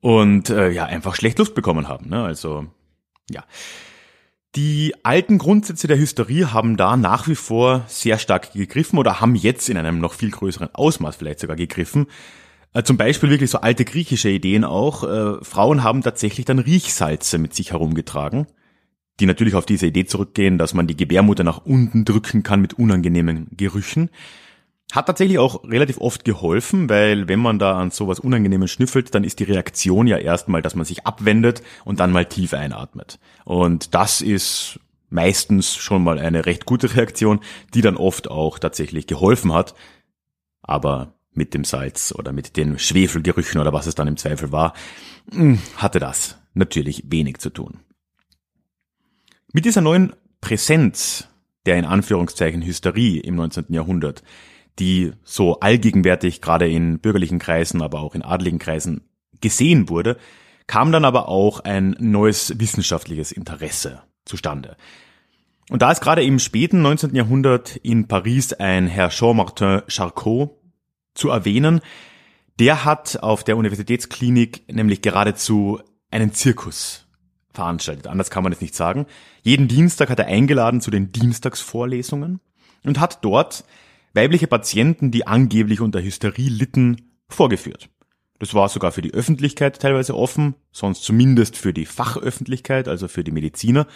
Und 0.00 0.50
äh, 0.50 0.70
ja, 0.70 0.84
einfach 0.84 1.14
schlecht 1.14 1.38
Lust 1.38 1.54
bekommen 1.54 1.88
haben. 1.88 2.10
Ne? 2.10 2.22
Also, 2.22 2.66
ja. 3.30 3.44
Die 4.54 4.94
alten 5.02 5.38
Grundsätze 5.38 5.86
der 5.86 5.98
Hysterie 5.98 6.52
haben 6.52 6.76
da 6.76 6.96
nach 6.96 7.28
wie 7.28 7.34
vor 7.34 7.84
sehr 7.88 8.18
stark 8.18 8.52
gegriffen 8.52 8.98
oder 8.98 9.20
haben 9.20 9.34
jetzt 9.34 9.68
in 9.68 9.76
einem 9.76 10.00
noch 10.00 10.14
viel 10.14 10.30
größeren 10.30 10.74
Ausmaß 10.74 11.16
vielleicht 11.16 11.40
sogar 11.40 11.56
gegriffen. 11.56 12.06
Äh, 12.74 12.82
zum 12.82 12.96
Beispiel 12.96 13.30
wirklich 13.30 13.50
so 13.50 13.58
alte 13.58 13.84
griechische 13.84 14.28
Ideen 14.28 14.64
auch. 14.64 15.04
Äh, 15.04 15.44
Frauen 15.44 15.82
haben 15.82 16.02
tatsächlich 16.02 16.44
dann 16.44 16.58
Riechsalze 16.58 17.38
mit 17.38 17.54
sich 17.54 17.72
herumgetragen 17.72 18.46
die 19.20 19.26
natürlich 19.26 19.54
auf 19.54 19.66
diese 19.66 19.86
Idee 19.86 20.04
zurückgehen, 20.04 20.58
dass 20.58 20.74
man 20.74 20.86
die 20.86 20.96
Gebärmutter 20.96 21.44
nach 21.44 21.64
unten 21.64 22.04
drücken 22.04 22.42
kann 22.42 22.60
mit 22.60 22.74
unangenehmen 22.74 23.48
Gerüchen. 23.56 24.10
Hat 24.92 25.06
tatsächlich 25.06 25.38
auch 25.38 25.64
relativ 25.64 25.98
oft 25.98 26.24
geholfen, 26.24 26.88
weil 26.88 27.28
wenn 27.28 27.40
man 27.40 27.58
da 27.58 27.78
an 27.78 27.90
sowas 27.90 28.20
Unangenehmes 28.20 28.70
schnüffelt, 28.70 29.14
dann 29.14 29.24
ist 29.24 29.40
die 29.40 29.44
Reaktion 29.44 30.06
ja 30.06 30.16
erstmal, 30.16 30.62
dass 30.62 30.76
man 30.76 30.84
sich 30.84 31.04
abwendet 31.06 31.62
und 31.84 31.98
dann 31.98 32.12
mal 32.12 32.24
tief 32.26 32.54
einatmet. 32.54 33.18
Und 33.44 33.94
das 33.94 34.20
ist 34.20 34.78
meistens 35.08 35.74
schon 35.74 36.04
mal 36.04 36.18
eine 36.18 36.46
recht 36.46 36.66
gute 36.66 36.94
Reaktion, 36.96 37.40
die 37.74 37.80
dann 37.80 37.96
oft 37.96 38.30
auch 38.30 38.58
tatsächlich 38.58 39.06
geholfen 39.06 39.52
hat. 39.52 39.74
Aber 40.62 41.14
mit 41.32 41.52
dem 41.52 41.64
Salz 41.64 42.14
oder 42.16 42.32
mit 42.32 42.56
den 42.56 42.78
Schwefelgerüchen 42.78 43.60
oder 43.60 43.72
was 43.72 43.86
es 43.86 43.94
dann 43.94 44.08
im 44.08 44.16
Zweifel 44.16 44.52
war, 44.52 44.72
hm, 45.32 45.58
hatte 45.76 45.98
das 45.98 46.38
natürlich 46.54 47.04
wenig 47.08 47.38
zu 47.38 47.50
tun. 47.50 47.80
Mit 49.52 49.64
dieser 49.64 49.80
neuen 49.80 50.14
Präsenz 50.40 51.28
der 51.66 51.76
in 51.76 51.84
Anführungszeichen 51.84 52.62
Hysterie 52.62 53.20
im 53.20 53.34
19. 53.34 53.66
Jahrhundert, 53.70 54.22
die 54.78 55.12
so 55.24 55.60
allgegenwärtig 55.60 56.40
gerade 56.40 56.68
in 56.68 56.98
bürgerlichen 56.98 57.38
Kreisen, 57.38 57.82
aber 57.82 58.00
auch 58.00 58.14
in 58.14 58.22
adligen 58.22 58.58
Kreisen 58.58 59.08
gesehen 59.40 59.88
wurde, 59.88 60.16
kam 60.66 60.92
dann 60.92 61.04
aber 61.04 61.28
auch 61.28 61.60
ein 61.60 61.96
neues 61.98 62.58
wissenschaftliches 62.58 63.32
Interesse 63.32 64.02
zustande. 64.24 64.76
Und 65.70 65.82
da 65.82 65.90
ist 65.90 66.00
gerade 66.00 66.22
im 66.22 66.38
späten 66.38 66.82
19. 66.82 67.14
Jahrhundert 67.14 67.76
in 67.76 68.06
Paris 68.06 68.52
ein 68.52 68.86
Herr 68.86 69.10
Jean-Martin 69.10 69.82
Charcot 69.88 70.50
zu 71.14 71.30
erwähnen, 71.30 71.80
der 72.58 72.84
hat 72.84 73.22
auf 73.22 73.44
der 73.44 73.56
Universitätsklinik 73.56 74.72
nämlich 74.72 75.02
geradezu 75.02 75.80
einen 76.10 76.32
Zirkus 76.32 77.06
veranstaltet. 77.52 78.06
Anders 78.06 78.30
kann 78.30 78.44
man 78.44 78.52
es 78.52 78.60
nicht 78.60 78.74
sagen. 78.74 79.06
Jeden 79.42 79.68
Dienstag 79.68 80.08
hat 80.08 80.18
er 80.18 80.26
eingeladen 80.26 80.80
zu 80.80 80.90
den 80.90 81.12
Dienstagsvorlesungen 81.12 82.40
und 82.84 83.00
hat 83.00 83.24
dort 83.24 83.64
weibliche 84.16 84.48
Patienten, 84.48 85.12
die 85.12 85.26
angeblich 85.26 85.80
unter 85.80 86.02
Hysterie 86.02 86.48
litten, 86.48 87.12
vorgeführt. 87.28 87.88
Das 88.38 88.54
war 88.54 88.68
sogar 88.68 88.92
für 88.92 89.02
die 89.02 89.14
Öffentlichkeit 89.14 89.80
teilweise 89.80 90.16
offen, 90.16 90.54
sonst 90.72 91.04
zumindest 91.04 91.56
für 91.56 91.72
die 91.72 91.86
Fachöffentlichkeit, 91.86 92.88
also 92.88 93.08
für 93.08 93.24
die 93.24 93.30
Mediziner. 93.30 93.86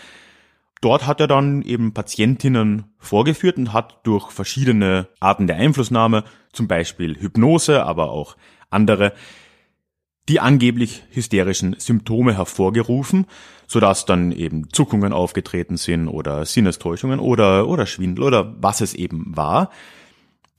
Dort 0.80 1.06
hat 1.06 1.20
er 1.20 1.26
dann 1.26 1.60
eben 1.62 1.92
Patientinnen 1.92 2.84
vorgeführt 2.98 3.58
und 3.58 3.72
hat 3.74 4.00
durch 4.04 4.30
verschiedene 4.30 5.08
Arten 5.20 5.46
der 5.46 5.56
Einflussnahme, 5.56 6.24
zum 6.52 6.68
Beispiel 6.68 7.20
Hypnose, 7.20 7.84
aber 7.84 8.10
auch 8.10 8.36
andere, 8.70 9.12
die 10.28 10.40
angeblich 10.40 11.02
hysterischen 11.10 11.76
Symptome 11.78 12.34
hervorgerufen, 12.34 13.26
sodass 13.66 14.06
dann 14.06 14.32
eben 14.32 14.70
Zuckungen 14.70 15.12
aufgetreten 15.12 15.76
sind 15.76 16.08
oder 16.08 16.46
Sinnestäuschungen 16.46 17.20
oder, 17.20 17.68
oder 17.68 17.84
Schwindel 17.84 18.24
oder 18.24 18.54
was 18.62 18.80
es 18.80 18.94
eben 18.94 19.36
war 19.36 19.70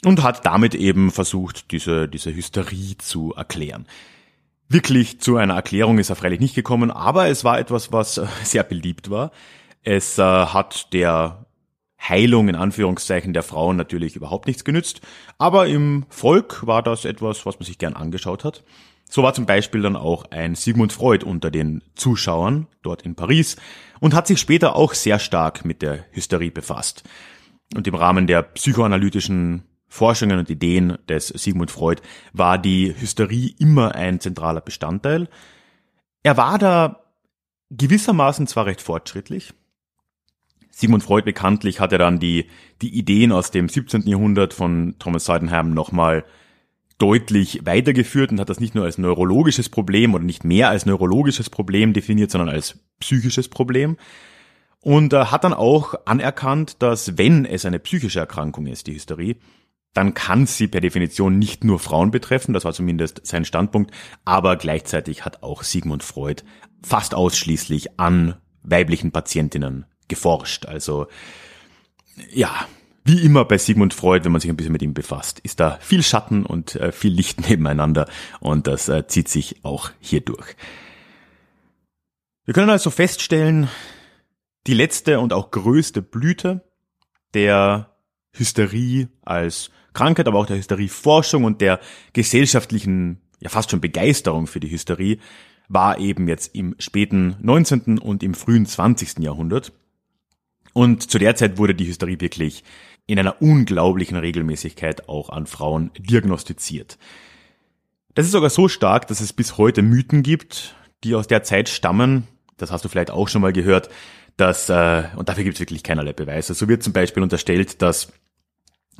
und 0.06 0.24
hat 0.24 0.46
damit 0.46 0.76
eben 0.76 1.12
versucht, 1.12 1.72
diese, 1.72 2.08
diese 2.08 2.34
Hysterie 2.34 2.98
zu 2.98 3.34
erklären. 3.34 3.88
Wirklich 4.68 5.20
zu 5.20 5.38
einer 5.38 5.56
Erklärung 5.56 6.00
ist 6.00 6.10
er 6.10 6.16
freilich 6.16 6.40
nicht 6.40 6.56
gekommen, 6.56 6.92
aber 6.92 7.28
es 7.28 7.44
war 7.44 7.60
etwas, 7.60 7.92
was 7.92 8.16
sehr 8.44 8.64
beliebt 8.64 9.10
war. 9.10 9.32
Es 9.84 10.18
äh, 10.18 10.22
hat 10.22 10.94
der 10.94 11.46
Heilung 12.00 12.48
in 12.48 12.56
Anführungszeichen 12.56 13.34
der 13.34 13.44
Frauen 13.44 13.76
natürlich 13.76 14.16
überhaupt 14.16 14.48
nichts 14.48 14.64
genützt, 14.64 15.02
aber 15.38 15.68
im 15.68 16.06
Volk 16.10 16.66
war 16.66 16.82
das 16.82 17.06
etwas, 17.06 17.46
was 17.46 17.60
man 17.60 17.66
sich 17.66 17.78
gern 17.78 17.94
angeschaut 17.94 18.44
hat. 18.44 18.64
So 19.10 19.24
war 19.24 19.34
zum 19.34 19.46
Beispiel 19.46 19.82
dann 19.82 19.98
auch 19.98 20.24
ein 20.32 20.56
Sigmund 20.56 20.94
Freud 20.94 21.26
unter 21.26 21.52
den 21.52 21.84
Zuschauern 21.96 22.68
dort 22.82 23.02
in 23.02 23.16
Paris 23.16 23.58
und 24.00 24.14
hat 24.14 24.26
sich 24.26 24.40
später 24.40 24.76
auch 24.76 24.94
sehr 24.94 25.20
stark 25.20 25.66
mit 25.66 25.82
der 25.82 26.06
Hysterie 26.12 26.50
befasst. 26.50 27.04
Und 27.76 27.88
im 27.88 27.96
Rahmen 27.96 28.26
der 28.26 28.42
psychoanalytischen 28.42 29.64
Forschungen 29.92 30.40
und 30.40 30.50
Ideen 30.50 30.98
des 31.10 31.28
Sigmund 31.28 31.70
Freud 31.70 32.02
war 32.32 32.58
die 32.58 32.96
Hysterie 32.98 33.54
immer 33.60 33.94
ein 33.94 34.22
zentraler 34.22 34.62
Bestandteil. 34.62 35.28
Er 36.24 36.38
war 36.38 36.58
da 36.58 37.04
gewissermaßen 37.72 38.48
zwar 38.48 38.68
recht 38.68 38.80
fortschrittlich. 38.80 39.54
Sigmund 40.70 41.04
Freud 41.04 41.26
bekanntlich 41.26 41.82
hat 41.82 41.92
er 41.92 41.98
dann 41.98 42.20
die, 42.20 42.48
die 42.82 42.98
Ideen 42.98 43.34
aus 43.34 43.52
dem 43.52 43.68
17. 43.68 44.04
Jahrhundert 44.04 44.54
von 44.54 44.96
Thomas 44.98 45.26
Sydenham 45.26 45.74
nochmal 45.74 46.24
deutlich 46.98 47.66
weitergeführt 47.66 48.32
und 48.32 48.40
hat 48.40 48.48
das 48.48 48.62
nicht 48.62 48.76
nur 48.76 48.86
als 48.86 48.98
neurologisches 48.98 49.68
Problem 49.68 50.14
oder 50.14 50.24
nicht 50.24 50.46
mehr 50.46 50.70
als 50.70 50.86
neurologisches 50.86 51.50
Problem 51.50 51.92
definiert, 51.92 52.32
sondern 52.32 52.48
als 52.48 52.80
psychisches 53.02 53.50
Problem. 53.50 53.98
Und 54.80 55.14
hat 55.14 55.44
dann 55.44 55.54
auch 55.54 55.96
anerkannt, 56.06 56.82
dass 56.82 57.18
wenn 57.18 57.44
es 57.46 57.66
eine 57.66 57.80
psychische 57.80 58.20
Erkrankung 58.20 58.68
ist, 58.68 58.88
die 58.88 58.94
Hysterie, 58.94 59.36
dann 59.94 60.14
kann 60.14 60.46
sie 60.46 60.68
per 60.68 60.82
Definition 60.82 61.38
nicht 61.38 61.64
nur 61.64 61.80
Frauen 61.80 62.12
betreffen, 62.12 62.54
das 62.54 62.66
war 62.66 62.74
zumindest 62.74 63.26
sein 63.26 63.46
Standpunkt, 63.46 63.92
aber 64.24 64.56
gleichzeitig 64.56 65.26
hat 65.26 65.44
auch 65.44 65.64
Sigmund 65.64 66.04
Freud 66.04 66.44
fast 66.82 67.14
ausschließlich 67.14 68.00
an 68.00 68.36
weiblichen 68.64 69.12
Patientinnen 69.12 69.86
geforscht. 70.08 70.66
Also 70.66 71.08
ja, 72.32 72.68
wie 73.04 73.22
immer 73.22 73.46
bei 73.46 73.58
Sigmund 73.58 73.94
Freud, 73.94 74.24
wenn 74.24 74.32
man 74.32 74.42
sich 74.42 74.50
ein 74.50 74.58
bisschen 74.58 74.72
mit 74.74 74.82
ihm 74.82 74.94
befasst, 74.94 75.40
ist 75.40 75.60
da 75.60 75.78
viel 75.82 76.04
Schatten 76.04 76.46
und 76.46 76.76
äh, 76.76 76.92
viel 76.92 77.12
Licht 77.14 77.42
nebeneinander 77.50 78.08
und 78.40 78.68
das 78.68 78.88
äh, 78.90 79.08
zieht 79.08 79.28
sich 79.28 79.66
auch 79.66 79.92
hier 80.00 80.22
durch. 80.22 80.56
Wir 82.46 82.54
können 82.54 82.70
also 82.70 82.90
feststellen, 82.90 83.70
die 84.68 84.74
letzte 84.74 85.20
und 85.20 85.34
auch 85.34 85.52
größte 85.52 86.02
Blüte 86.02 86.64
der 87.34 87.96
Hysterie 88.34 89.10
als 89.22 89.72
Krankheit, 89.94 90.28
aber 90.28 90.40
auch 90.40 90.46
der 90.46 90.58
Hysterieforschung 90.58 91.44
und 91.44 91.62
der 91.62 91.80
gesellschaftlichen, 92.14 93.22
ja 93.40 93.50
fast 93.50 93.72
schon 93.72 93.82
Begeisterung 93.82 94.48
für 94.48 94.60
die 94.60 94.72
Hysterie 94.72 95.18
war 95.68 96.00
eben 96.00 96.28
jetzt 96.28 96.54
im 96.54 96.76
späten 96.80 97.38
19. 97.42 97.98
und 97.98 98.24
im 98.24 98.34
frühen 98.34 98.66
20. 98.66 99.20
Jahrhundert. 99.20 99.72
Und 100.74 101.10
zu 101.10 101.18
der 101.18 101.36
Zeit 101.36 101.58
wurde 101.58 101.76
die 101.76 101.88
Hysterie 101.88 102.20
wirklich 102.20 102.64
in 103.08 103.20
einer 103.20 103.42
unglaublichen 103.42 104.18
Regelmäßigkeit 104.18 105.10
auch 105.10 105.30
an 105.30 105.48
Frauen 105.48 105.92
diagnostiziert. 105.98 106.98
Das 108.14 108.26
ist 108.26 108.34
sogar 108.34 108.50
so 108.50 108.68
stark, 108.68 109.08
dass 109.08 109.22
es 109.22 109.34
bis 109.34 109.58
heute 109.58 109.82
Mythen 109.82 110.24
gibt, 110.24 110.76
die 111.04 111.16
aus 111.16 111.28
der 111.28 111.44
Zeit 111.44 111.70
stammen. 111.70 112.28
Das 112.58 112.72
hast 112.72 112.84
du 112.84 112.90
vielleicht 112.90 113.12
auch 113.12 113.30
schon 113.30 113.42
mal 113.42 113.54
gehört, 113.54 113.90
dass, 114.38 114.70
äh, 114.70 115.04
und 115.16 115.30
dafür 115.30 115.44
gibt 115.44 115.56
es 115.56 115.60
wirklich 115.60 115.84
keinerlei 115.84 116.14
Beweise. 116.14 116.54
So 116.54 116.68
wird 116.68 116.84
zum 116.84 116.94
Beispiel 116.94 117.24
unterstellt, 117.24 117.82
dass 117.82 118.12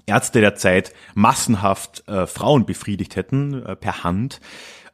Ärzte 0.06 0.42
der 0.42 0.56
Zeit 0.56 0.94
massenhaft 1.14 2.08
äh, 2.08 2.28
Frauen 2.28 2.66
befriedigt 2.66 3.16
hätten 3.16 3.66
äh, 3.66 3.76
per 3.76 4.04
Hand, 4.04 4.42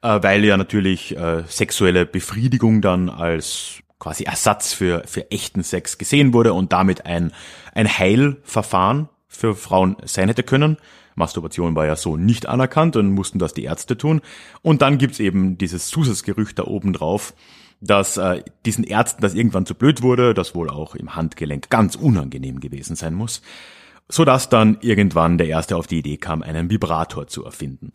äh, 0.01 0.19
weil 0.21 0.43
ja 0.45 0.57
natürlich 0.57 1.15
äh, 1.17 1.43
sexuelle 1.47 2.05
Befriedigung 2.05 2.81
dann 2.81 3.09
als 3.09 3.81
quasi 3.99 4.25
Ersatz 4.25 4.73
für, 4.73 5.03
für 5.05 5.31
echten 5.31 5.63
Sex 5.63 5.97
gesehen 5.97 6.33
wurde 6.33 6.53
und 6.53 6.71
damit 6.71 7.05
ein, 7.05 7.33
ein 7.73 7.87
Heilverfahren 7.87 9.09
für 9.27 9.55
Frauen 9.55 9.97
sein 10.03 10.27
hätte 10.27 10.43
können. 10.43 10.77
Masturbation 11.15 11.75
war 11.75 11.87
ja 11.87 11.95
so 11.95 12.15
nicht 12.15 12.45
anerkannt 12.45 12.95
und 12.95 13.11
mussten 13.11 13.39
das 13.39 13.53
die 13.53 13.63
Ärzte 13.63 13.97
tun. 13.97 14.21
Und 14.61 14.83
dann 14.83 14.99
gibt's 14.99 15.19
eben 15.19 15.57
dieses 15.57 15.87
Zusatzgerücht 15.87 16.59
da 16.59 16.65
oben 16.65 16.93
drauf, 16.93 17.33
dass 17.81 18.17
äh, 18.17 18.43
diesen 18.65 18.83
Ärzten 18.83 19.21
das 19.21 19.33
irgendwann 19.33 19.65
zu 19.65 19.73
blöd 19.73 20.03
wurde, 20.03 20.33
das 20.33 20.53
wohl 20.53 20.69
auch 20.69 20.95
im 20.95 21.15
Handgelenk 21.15 21.69
ganz 21.69 21.95
unangenehm 21.95 22.59
gewesen 22.59 22.95
sein 22.95 23.15
muss, 23.15 23.41
so 24.09 24.25
dass 24.25 24.49
dann 24.49 24.77
irgendwann 24.81 25.37
der 25.37 25.47
Erste 25.47 25.75
auf 25.75 25.87
die 25.87 25.99
Idee 25.99 26.17
kam, 26.17 26.41
einen 26.41 26.69
Vibrator 26.69 27.27
zu 27.27 27.43
erfinden. 27.43 27.91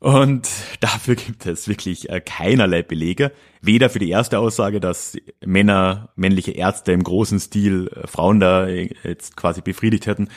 Und 0.00 0.48
dafür 0.80 1.14
gibt 1.14 1.46
es 1.46 1.66
wirklich 1.66 2.10
äh, 2.10 2.20
keinerlei 2.20 2.82
Belege. 2.82 3.32
Weder 3.62 3.88
für 3.88 3.98
die 3.98 4.10
erste 4.10 4.38
Aussage, 4.38 4.78
dass 4.78 5.16
Männer, 5.44 6.10
männliche 6.14 6.52
Ärzte 6.52 6.92
im 6.92 7.02
großen 7.02 7.40
Stil 7.40 7.88
äh, 7.88 8.06
Frauen 8.06 8.38
da 8.38 8.66
äh, 8.66 8.90
jetzt 9.02 9.36
quasi 9.36 9.62
befriedigt 9.62 10.06
hätten, 10.06 10.28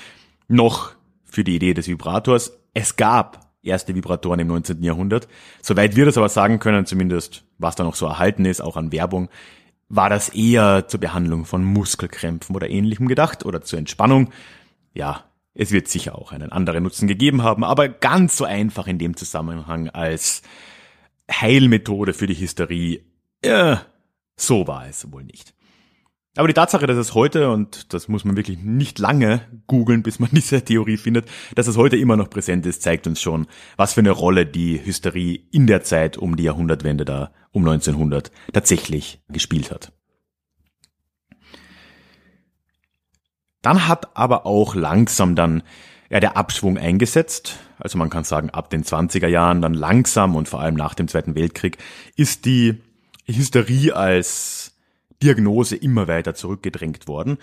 noch 0.48 0.94
für 1.26 1.44
die 1.44 1.56
Idee 1.56 1.74
des 1.74 1.88
Vibrators. 1.88 2.58
Es 2.74 2.96
gab 2.96 3.48
erste 3.62 3.94
Vibratoren 3.94 4.40
im 4.40 4.48
19. 4.48 4.82
Jahrhundert. 4.82 5.28
Soweit 5.62 5.96
wir 5.96 6.06
das 6.06 6.18
aber 6.18 6.30
sagen 6.30 6.60
können, 6.60 6.86
zumindest 6.86 7.44
was 7.58 7.76
da 7.76 7.84
noch 7.84 7.96
so 7.96 8.06
erhalten 8.06 8.46
ist, 8.46 8.62
auch 8.62 8.78
an 8.78 8.92
Werbung, 8.92 9.30
war 9.90 10.10
das 10.10 10.30
eher 10.30 10.88
zur 10.88 11.00
Behandlung 11.00 11.46
von 11.46 11.64
Muskelkrämpfen 11.64 12.56
oder 12.56 12.70
ähnlichem 12.70 13.08
gedacht 13.08 13.46
oder 13.46 13.62
zur 13.62 13.80
Entspannung. 13.80 14.30
Ja, 14.98 15.26
es 15.54 15.72
wird 15.72 15.88
sicher 15.88 16.18
auch 16.18 16.32
einen 16.32 16.52
anderen 16.52 16.82
Nutzen 16.82 17.08
gegeben 17.08 17.44
haben, 17.44 17.64
aber 17.64 17.88
ganz 17.88 18.36
so 18.36 18.46
einfach 18.46 18.88
in 18.88 18.98
dem 18.98 19.16
Zusammenhang 19.16 19.90
als 19.90 20.42
Heilmethode 21.32 22.14
für 22.14 22.26
die 22.26 22.34
Hysterie, 22.34 23.04
äh, 23.44 23.76
so 24.36 24.66
war 24.66 24.88
es 24.88 25.12
wohl 25.12 25.24
nicht. 25.24 25.54
Aber 26.36 26.48
die 26.48 26.56
Tatsache, 26.56 26.88
dass 26.88 26.98
es 26.98 27.14
heute, 27.14 27.52
und 27.52 27.94
das 27.94 28.08
muss 28.08 28.26
man 28.26 28.38
wirklich 28.38 28.58
nicht 28.58 28.98
lange 28.98 29.42
googeln, 29.68 30.02
bis 30.02 30.18
man 30.18 30.30
diese 30.34 30.66
Theorie 30.66 30.98
findet, 30.98 31.30
dass 31.54 31.68
es 31.68 31.78
heute 31.78 31.96
immer 31.96 32.18
noch 32.18 32.32
präsent 32.32 32.66
ist, 32.66 32.82
zeigt 32.82 33.06
uns 33.06 33.22
schon, 33.22 33.46
was 33.76 33.94
für 33.94 34.00
eine 34.00 34.10
Rolle 34.10 34.48
die 34.48 34.84
Hysterie 34.84 35.42
in 35.52 35.68
der 35.68 35.84
Zeit 35.84 36.18
um 36.18 36.38
die 36.38 36.44
Jahrhundertwende 36.44 37.06
da, 37.06 37.34
um 37.52 37.64
1900, 37.68 38.32
tatsächlich 38.52 39.22
gespielt 39.30 39.70
hat. 39.70 39.92
Dann 43.62 43.88
hat 43.88 44.16
aber 44.16 44.46
auch 44.46 44.76
langsam 44.76 45.36
dann 45.36 45.64
ja, 46.10 46.20
der 46.20 46.38
Abschwung 46.38 46.78
eingesetzt. 46.78 47.58
Also 47.80 47.98
man 47.98 48.10
kann 48.10 48.24
sagen, 48.24 48.50
ab 48.50 48.70
den 48.70 48.84
20er 48.84 49.28
Jahren 49.28 49.62
dann 49.62 49.74
langsam 49.74 50.36
und 50.36 50.48
vor 50.48 50.62
allem 50.62 50.76
nach 50.76 50.94
dem 50.94 51.08
Zweiten 51.08 51.36
Weltkrieg 51.36 51.78
ist 52.16 52.46
die 52.46 52.82
Hysterie 53.26 53.96
als 53.96 54.74
Diagnose 55.22 55.76
immer 55.76 56.08
weiter 56.08 56.34
zurückgedrängt 56.34 57.08
worden. 57.08 57.38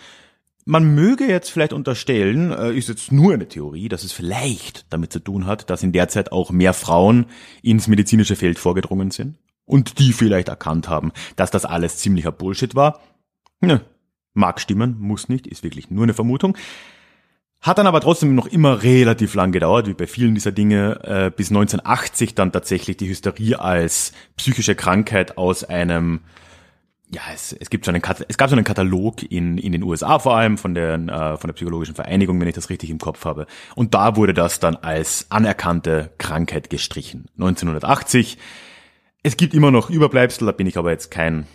Man 0.65 0.95
möge 0.95 1.27
jetzt 1.27 1.51
vielleicht 1.51 1.75
unterstellen, 1.75 2.51
äh, 2.51 2.73
ist 2.73 2.89
jetzt 2.89 3.13
nur 3.13 3.35
eine 3.35 3.49
Theorie, 3.49 3.89
dass 3.91 4.03
es 4.03 4.13
vielleicht 4.13 4.87
damit 4.91 5.13
zu 5.13 5.19
tun 5.19 5.47
hat, 5.47 5.69
dass 5.69 5.83
in 5.83 5.93
der 5.93 6.09
Zeit 6.09 6.33
auch 6.33 6.51
mehr 6.51 6.73
Frauen 6.73 7.27
ins 7.63 7.87
medizinische 7.87 8.35
Feld 8.35 8.59
vorgedrungen 8.59 9.11
sind 9.11 9.37
und 9.67 9.99
die 9.99 10.15
vielleicht 10.15 10.49
erkannt 10.49 10.89
haben, 10.89 11.13
dass 11.37 11.51
das 11.51 11.67
alles 11.67 11.99
ziemlicher 11.99 12.33
Bullshit 12.33 12.75
war. 12.75 13.01
Mag 14.35 14.61
stimmen, 14.61 14.97
muss 14.99 15.29
nicht, 15.29 15.47
ist 15.47 15.63
wirklich 15.63 15.91
nur 15.91 16.03
eine 16.03 16.15
Vermutung. 16.15 16.57
Hat 17.65 17.79
dann 17.79 17.87
aber 17.87 18.03
trotzdem 18.03 18.35
noch 18.35 18.47
immer 18.47 18.83
relativ 18.83 19.35
lang 19.35 19.51
gedauert, 19.51 19.87
wie 19.87 19.95
bei 19.95 20.07
vielen 20.07 20.35
dieser 20.35 20.53
Dinge, 20.53 21.01
äh, 21.03 21.31
bis 21.35 21.49
1980 21.49 22.35
dann 22.35 22.53
tatsächlich 22.53 22.99
die 22.99 23.09
Hysterie 23.09 23.59
als 23.59 24.13
psychische 24.37 24.75
Krankheit 24.75 25.39
aus 25.39 25.65
einem, 25.65 26.21
ja, 27.11 27.23
es, 27.33 27.55
es 27.55 27.71
gibt 27.71 27.87
so 27.87 27.91
einen, 27.91 28.03
es 28.29 28.37
gab 28.37 28.51
so 28.51 28.55
einen 28.55 28.67
Katalog 28.67 29.23
in, 29.23 29.57
in 29.57 29.73
den 29.73 29.83
USA 29.83 30.19
vor 30.19 30.37
allem 30.37 30.59
von 30.59 30.75
der, 30.75 30.95
äh, 30.95 31.39
von 31.39 31.49
der 31.49 31.55
psychologischen 31.55 31.95
Vereinigung, 31.95 32.39
wenn 32.39 32.49
ich 32.49 32.55
das 32.55 32.69
richtig 32.69 32.91
im 32.91 32.99
Kopf 32.99 33.25
habe. 33.25 33.47
Und 33.75 33.95
da 33.95 34.15
wurde 34.17 34.35
das 34.35 34.61
dann 34.61 34.77
als 34.77 35.31
anerkannte 35.31 36.11
Krankheit 36.19 36.69
gestrichen. 36.69 37.31
1980. 37.39 38.37
Es 39.23 39.39
gibt 39.39 39.55
immer 39.55 39.71
noch 39.71 39.89
Überbleibsel, 39.89 40.45
da 40.45 40.53
bin 40.53 40.67
ich 40.67 40.77
aber 40.77 40.91
jetzt 40.91 41.11
kein 41.11 41.47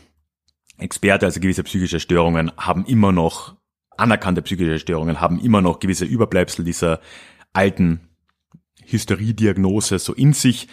Experte, 0.80 1.26
also 1.26 1.40
gewisse 1.40 1.64
psychische 1.64 2.00
Störungen 2.00 2.52
haben 2.58 2.86
immer 2.86 3.12
noch, 3.12 3.56
anerkannte 3.98 4.42
psychische 4.42 4.80
Störungen 4.80 5.22
haben 5.22 5.40
immer 5.40 5.62
noch 5.62 5.80
gewisse 5.80 6.06
Überbleibsel 6.06 6.64
dieser 6.66 7.00
alten 7.54 8.02
Hysteriediagnose 8.86 10.00
so 10.00 10.14
in 10.14 10.34
sich. 10.34 10.68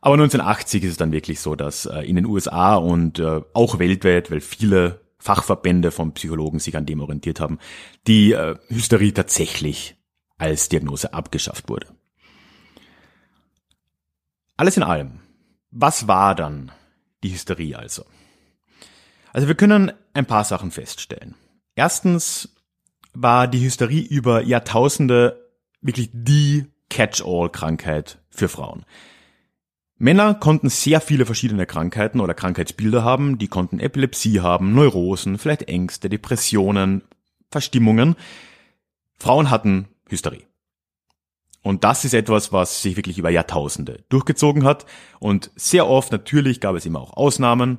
Aber 0.00 0.14
1980 0.14 0.84
ist 0.84 0.90
es 0.92 0.96
dann 0.96 1.12
wirklich 1.12 1.40
so, 1.40 1.56
dass 1.56 1.86
äh, 1.86 2.00
in 2.02 2.16
den 2.16 2.26
USA 2.26 2.76
und 2.76 3.18
äh, 3.18 3.40
auch 3.52 3.78
weltweit, 3.78 4.30
weil 4.30 4.40
viele 4.40 5.00
Fachverbände 5.18 5.90
von 5.90 6.14
Psychologen 6.14 6.60
sich 6.60 6.76
an 6.76 6.86
dem 6.86 7.00
orientiert 7.00 7.40
haben, 7.40 7.58
die 8.06 8.32
äh, 8.32 8.56
Hysterie 8.68 9.12
tatsächlich 9.12 9.96
als 10.36 10.68
Diagnose 10.68 11.12
abgeschafft 11.12 11.68
wurde. 11.68 11.88
Alles 14.56 14.76
in 14.76 14.84
allem, 14.84 15.20
was 15.70 16.06
war 16.06 16.34
dann 16.34 16.70
die 17.24 17.32
Hysterie 17.32 17.76
also? 17.76 18.04
Also 19.38 19.46
wir 19.46 19.54
können 19.54 19.92
ein 20.14 20.26
paar 20.26 20.42
Sachen 20.42 20.72
feststellen. 20.72 21.36
Erstens 21.76 22.56
war 23.14 23.46
die 23.46 23.60
Hysterie 23.60 24.00
über 24.00 24.42
Jahrtausende 24.42 25.48
wirklich 25.80 26.10
die 26.12 26.66
Catch-all-Krankheit 26.90 28.18
für 28.30 28.48
Frauen. 28.48 28.84
Männer 29.96 30.34
konnten 30.34 30.68
sehr 30.70 31.00
viele 31.00 31.24
verschiedene 31.24 31.66
Krankheiten 31.66 32.18
oder 32.18 32.34
Krankheitsbilder 32.34 33.04
haben. 33.04 33.38
Die 33.38 33.46
konnten 33.46 33.78
Epilepsie 33.78 34.40
haben, 34.40 34.74
Neurosen, 34.74 35.38
vielleicht 35.38 35.68
Ängste, 35.68 36.08
Depressionen, 36.08 37.04
Verstimmungen. 37.48 38.16
Frauen 39.20 39.50
hatten 39.50 39.86
Hysterie. 40.08 40.48
Und 41.62 41.84
das 41.84 42.04
ist 42.04 42.14
etwas, 42.14 42.52
was 42.52 42.82
sich 42.82 42.96
wirklich 42.96 43.18
über 43.18 43.30
Jahrtausende 43.30 44.02
durchgezogen 44.08 44.64
hat. 44.64 44.84
Und 45.20 45.52
sehr 45.54 45.86
oft, 45.86 46.10
natürlich 46.10 46.60
gab 46.60 46.74
es 46.74 46.86
immer 46.86 47.00
auch 47.00 47.16
Ausnahmen, 47.16 47.78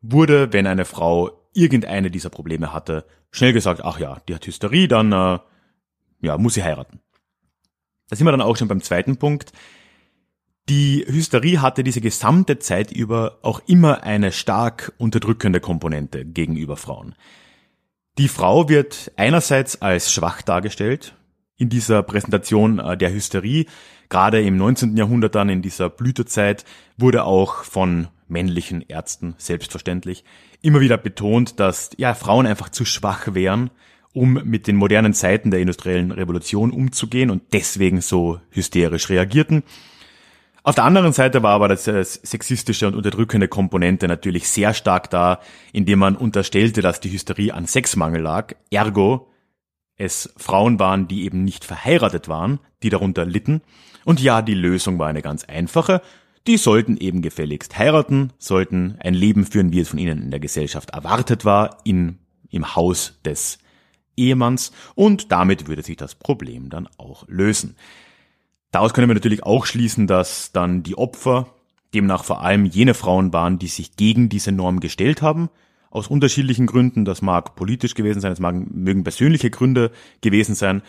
wurde, 0.00 0.52
wenn 0.52 0.66
eine 0.66 0.84
Frau 0.84 1.48
irgendeine 1.52 2.10
dieser 2.10 2.30
Probleme 2.30 2.72
hatte, 2.72 3.04
schnell 3.30 3.52
gesagt, 3.52 3.84
ach 3.84 3.98
ja, 3.98 4.18
die 4.28 4.34
hat 4.34 4.46
Hysterie, 4.46 4.88
dann 4.88 5.12
äh, 5.12 5.38
ja, 6.20 6.38
muss 6.38 6.54
sie 6.54 6.62
heiraten. 6.62 7.00
Da 8.08 8.16
sind 8.16 8.26
wir 8.26 8.30
dann 8.30 8.40
auch 8.40 8.56
schon 8.56 8.68
beim 8.68 8.82
zweiten 8.82 9.16
Punkt. 9.16 9.52
Die 10.68 11.04
Hysterie 11.06 11.58
hatte 11.58 11.82
diese 11.82 12.00
gesamte 12.00 12.58
Zeit 12.58 12.92
über 12.92 13.38
auch 13.42 13.60
immer 13.66 14.02
eine 14.02 14.32
stark 14.32 14.92
unterdrückende 14.98 15.60
Komponente 15.60 16.24
gegenüber 16.24 16.76
Frauen. 16.76 17.14
Die 18.18 18.28
Frau 18.28 18.68
wird 18.68 19.12
einerseits 19.16 19.80
als 19.80 20.12
schwach 20.12 20.42
dargestellt. 20.42 21.14
In 21.56 21.68
dieser 21.68 22.02
Präsentation 22.02 22.78
äh, 22.78 22.96
der 22.96 23.12
Hysterie 23.12 23.66
Gerade 24.08 24.42
im 24.42 24.56
19. 24.56 24.96
Jahrhundert 24.96 25.34
dann 25.34 25.48
in 25.48 25.62
dieser 25.62 25.90
Blütezeit 25.90 26.64
wurde 26.96 27.24
auch 27.24 27.64
von 27.64 28.08
männlichen 28.28 28.82
Ärzten 28.86 29.34
selbstverständlich 29.38 30.24
immer 30.62 30.80
wieder 30.80 30.96
betont, 30.96 31.60
dass 31.60 31.90
ja 31.96 32.14
Frauen 32.14 32.46
einfach 32.46 32.68
zu 32.68 32.84
schwach 32.84 33.34
wären, 33.34 33.70
um 34.12 34.34
mit 34.44 34.66
den 34.66 34.76
modernen 34.76 35.14
Zeiten 35.14 35.50
der 35.50 35.60
industriellen 35.60 36.10
Revolution 36.10 36.70
umzugehen 36.70 37.30
und 37.30 37.42
deswegen 37.52 38.00
so 38.00 38.40
hysterisch 38.50 39.08
reagierten. 39.10 39.62
Auf 40.62 40.74
der 40.74 40.84
anderen 40.84 41.12
Seite 41.12 41.42
war 41.42 41.52
aber 41.52 41.68
das 41.68 41.84
sexistische 41.84 42.86
und 42.86 42.94
unterdrückende 42.94 43.48
Komponente 43.48 44.08
natürlich 44.08 44.48
sehr 44.48 44.74
stark 44.74 45.08
da, 45.08 45.40
indem 45.72 46.00
man 46.00 46.16
unterstellte, 46.16 46.82
dass 46.82 47.00
die 47.00 47.10
Hysterie 47.10 47.52
an 47.52 47.66
Sexmangel 47.66 48.20
lag, 48.20 48.54
ergo 48.70 49.28
es 49.98 50.32
Frauen 50.36 50.78
waren, 50.78 51.08
die 51.08 51.24
eben 51.24 51.44
nicht 51.44 51.64
verheiratet 51.64 52.28
waren, 52.28 52.60
die 52.82 52.88
darunter 52.88 53.26
litten. 53.26 53.60
Und 54.04 54.20
ja, 54.22 54.40
die 54.42 54.54
Lösung 54.54 54.98
war 54.98 55.08
eine 55.08 55.22
ganz 55.22 55.44
einfache. 55.44 56.00
Die 56.48 56.56
sollten 56.56 56.96
eben 56.96 57.20
gefälligst 57.20 57.76
heiraten, 57.76 58.32
sollten 58.38 58.96
ein 59.00 59.12
Leben 59.12 59.44
führen, 59.44 59.70
wie 59.70 59.80
es 59.80 59.90
von 59.90 59.98
ihnen 59.98 60.22
in 60.22 60.30
der 60.30 60.40
Gesellschaft 60.40 60.88
erwartet 60.90 61.44
war, 61.44 61.76
in, 61.84 62.18
im 62.48 62.74
Haus 62.74 63.20
des 63.22 63.58
Ehemanns 64.16 64.72
und 64.94 65.30
damit 65.30 65.68
würde 65.68 65.82
sich 65.82 65.98
das 65.98 66.14
Problem 66.14 66.70
dann 66.70 66.88
auch 66.96 67.28
lösen. 67.28 67.76
Daraus 68.70 68.94
können 68.94 69.08
wir 69.08 69.14
natürlich 69.14 69.42
auch 69.42 69.66
schließen, 69.66 70.06
dass 70.06 70.50
dann 70.50 70.82
die 70.82 70.96
Opfer 70.96 71.48
demnach 71.92 72.24
vor 72.24 72.40
allem 72.40 72.64
jene 72.64 72.94
Frauen 72.94 73.34
waren, 73.34 73.58
die 73.58 73.68
sich 73.68 73.96
gegen 73.96 74.30
diese 74.30 74.50
Norm 74.50 74.80
gestellt 74.80 75.20
haben, 75.20 75.50
aus 75.90 76.08
unterschiedlichen 76.08 76.66
Gründen. 76.66 77.04
Das 77.04 77.20
mag 77.20 77.56
politisch 77.56 77.94
gewesen 77.94 78.20
sein, 78.20 78.32
es 78.32 78.40
mögen 78.40 79.04
persönliche 79.04 79.50
Gründe 79.50 79.90
gewesen 80.22 80.54
sein. 80.54 80.80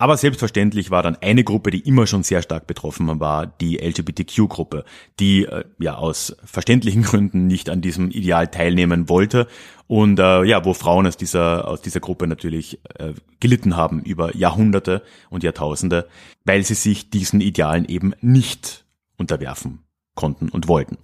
Aber 0.00 0.16
selbstverständlich 0.16 0.90
war 0.90 1.02
dann 1.02 1.16
eine 1.16 1.44
Gruppe, 1.44 1.70
die 1.70 1.80
immer 1.80 2.06
schon 2.06 2.22
sehr 2.22 2.40
stark 2.40 2.66
betroffen 2.66 3.20
war, 3.20 3.46
die 3.46 3.76
LGBTQ-Gruppe, 3.76 4.86
die 5.18 5.44
äh, 5.44 5.64
ja 5.78 5.96
aus 5.96 6.34
verständlichen 6.42 7.02
Gründen 7.04 7.46
nicht 7.46 7.68
an 7.68 7.82
diesem 7.82 8.10
Ideal 8.10 8.48
teilnehmen 8.48 9.10
wollte 9.10 9.46
und 9.88 10.18
äh, 10.18 10.42
ja, 10.44 10.64
wo 10.64 10.72
Frauen 10.72 11.06
aus 11.06 11.18
dieser 11.18 11.68
aus 11.68 11.82
dieser 11.82 12.00
Gruppe 12.00 12.26
natürlich 12.26 12.80
äh, 12.98 13.12
gelitten 13.40 13.76
haben 13.76 14.00
über 14.00 14.34
Jahrhunderte 14.34 15.02
und 15.28 15.42
Jahrtausende, 15.42 16.08
weil 16.46 16.64
sie 16.64 16.74
sich 16.74 17.10
diesen 17.10 17.42
Idealen 17.42 17.84
eben 17.84 18.14
nicht 18.22 18.86
unterwerfen 19.18 19.80
konnten 20.14 20.48
und 20.48 20.66
wollten. 20.66 20.96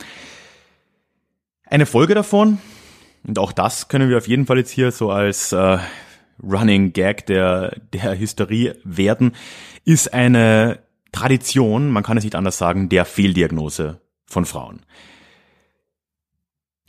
Eine 1.67 1.85
Folge 1.85 2.15
davon, 2.15 2.61
und 3.25 3.39
auch 3.39 3.53
das 3.53 3.89
können 3.89 4.09
wir 4.09 4.17
auf 4.17 4.29
jeden 4.29 4.47
Fall 4.47 4.57
jetzt 4.57 4.71
hier 4.71 4.91
so 4.91 5.11
als 5.11 5.53
äh, 5.53 5.77
Running 6.43 6.93
Gag 6.93 7.27
der, 7.27 7.77
der 7.93 8.19
Hysterie 8.19 8.77
werden, 8.85 9.33
ist 9.85 10.13
eine 10.13 10.81
Tradition, 11.13 11.91
man 11.91 12.03
kann 12.03 12.19
es 12.19 12.25
nicht 12.25 12.35
anders 12.35 12.59
sagen, 12.59 12.89
der 12.89 13.05
Fehldiagnose 13.05 14.01
von 14.27 14.45
Frauen. 14.45 14.81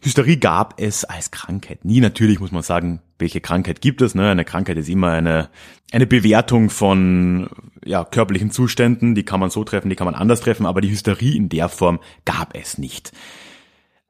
Hysterie 0.04 0.38
gab 0.38 0.80
es 0.80 1.06
als 1.06 1.32
Krankheit 1.32 1.84
nie. 1.84 2.02
Natürlich 2.02 2.40
muss 2.40 2.52
man 2.52 2.62
sagen, 2.62 3.02
welche 3.20 3.42
Krankheit 3.42 3.82
gibt 3.82 4.02
es. 4.02 4.16
Ne? 4.16 4.30
Eine 4.30 4.46
Krankheit 4.46 4.78
ist 4.78 4.90
immer 4.90 5.12
eine, 5.12 5.50
eine 5.92 6.06
Bewertung 6.06 6.70
von 6.70 7.50
ja, 7.84 8.06
körperlichen 8.06 8.52
Zuständen. 8.52 9.16
Die 9.16 9.24
kann 9.24 9.40
man 9.40 9.50
so 9.50 9.64
treffen, 9.64 9.90
die 9.90 9.96
kann 9.96 10.06
man 10.06 10.16
anders 10.16 10.42
treffen. 10.42 10.66
Aber 10.66 10.82
die 10.82 10.92
Hysterie 10.92 11.36
in 11.36 11.50
der 11.50 11.68
Form 11.68 12.00
gab 12.26 12.56
es 12.56 12.78
nicht. 12.78 13.12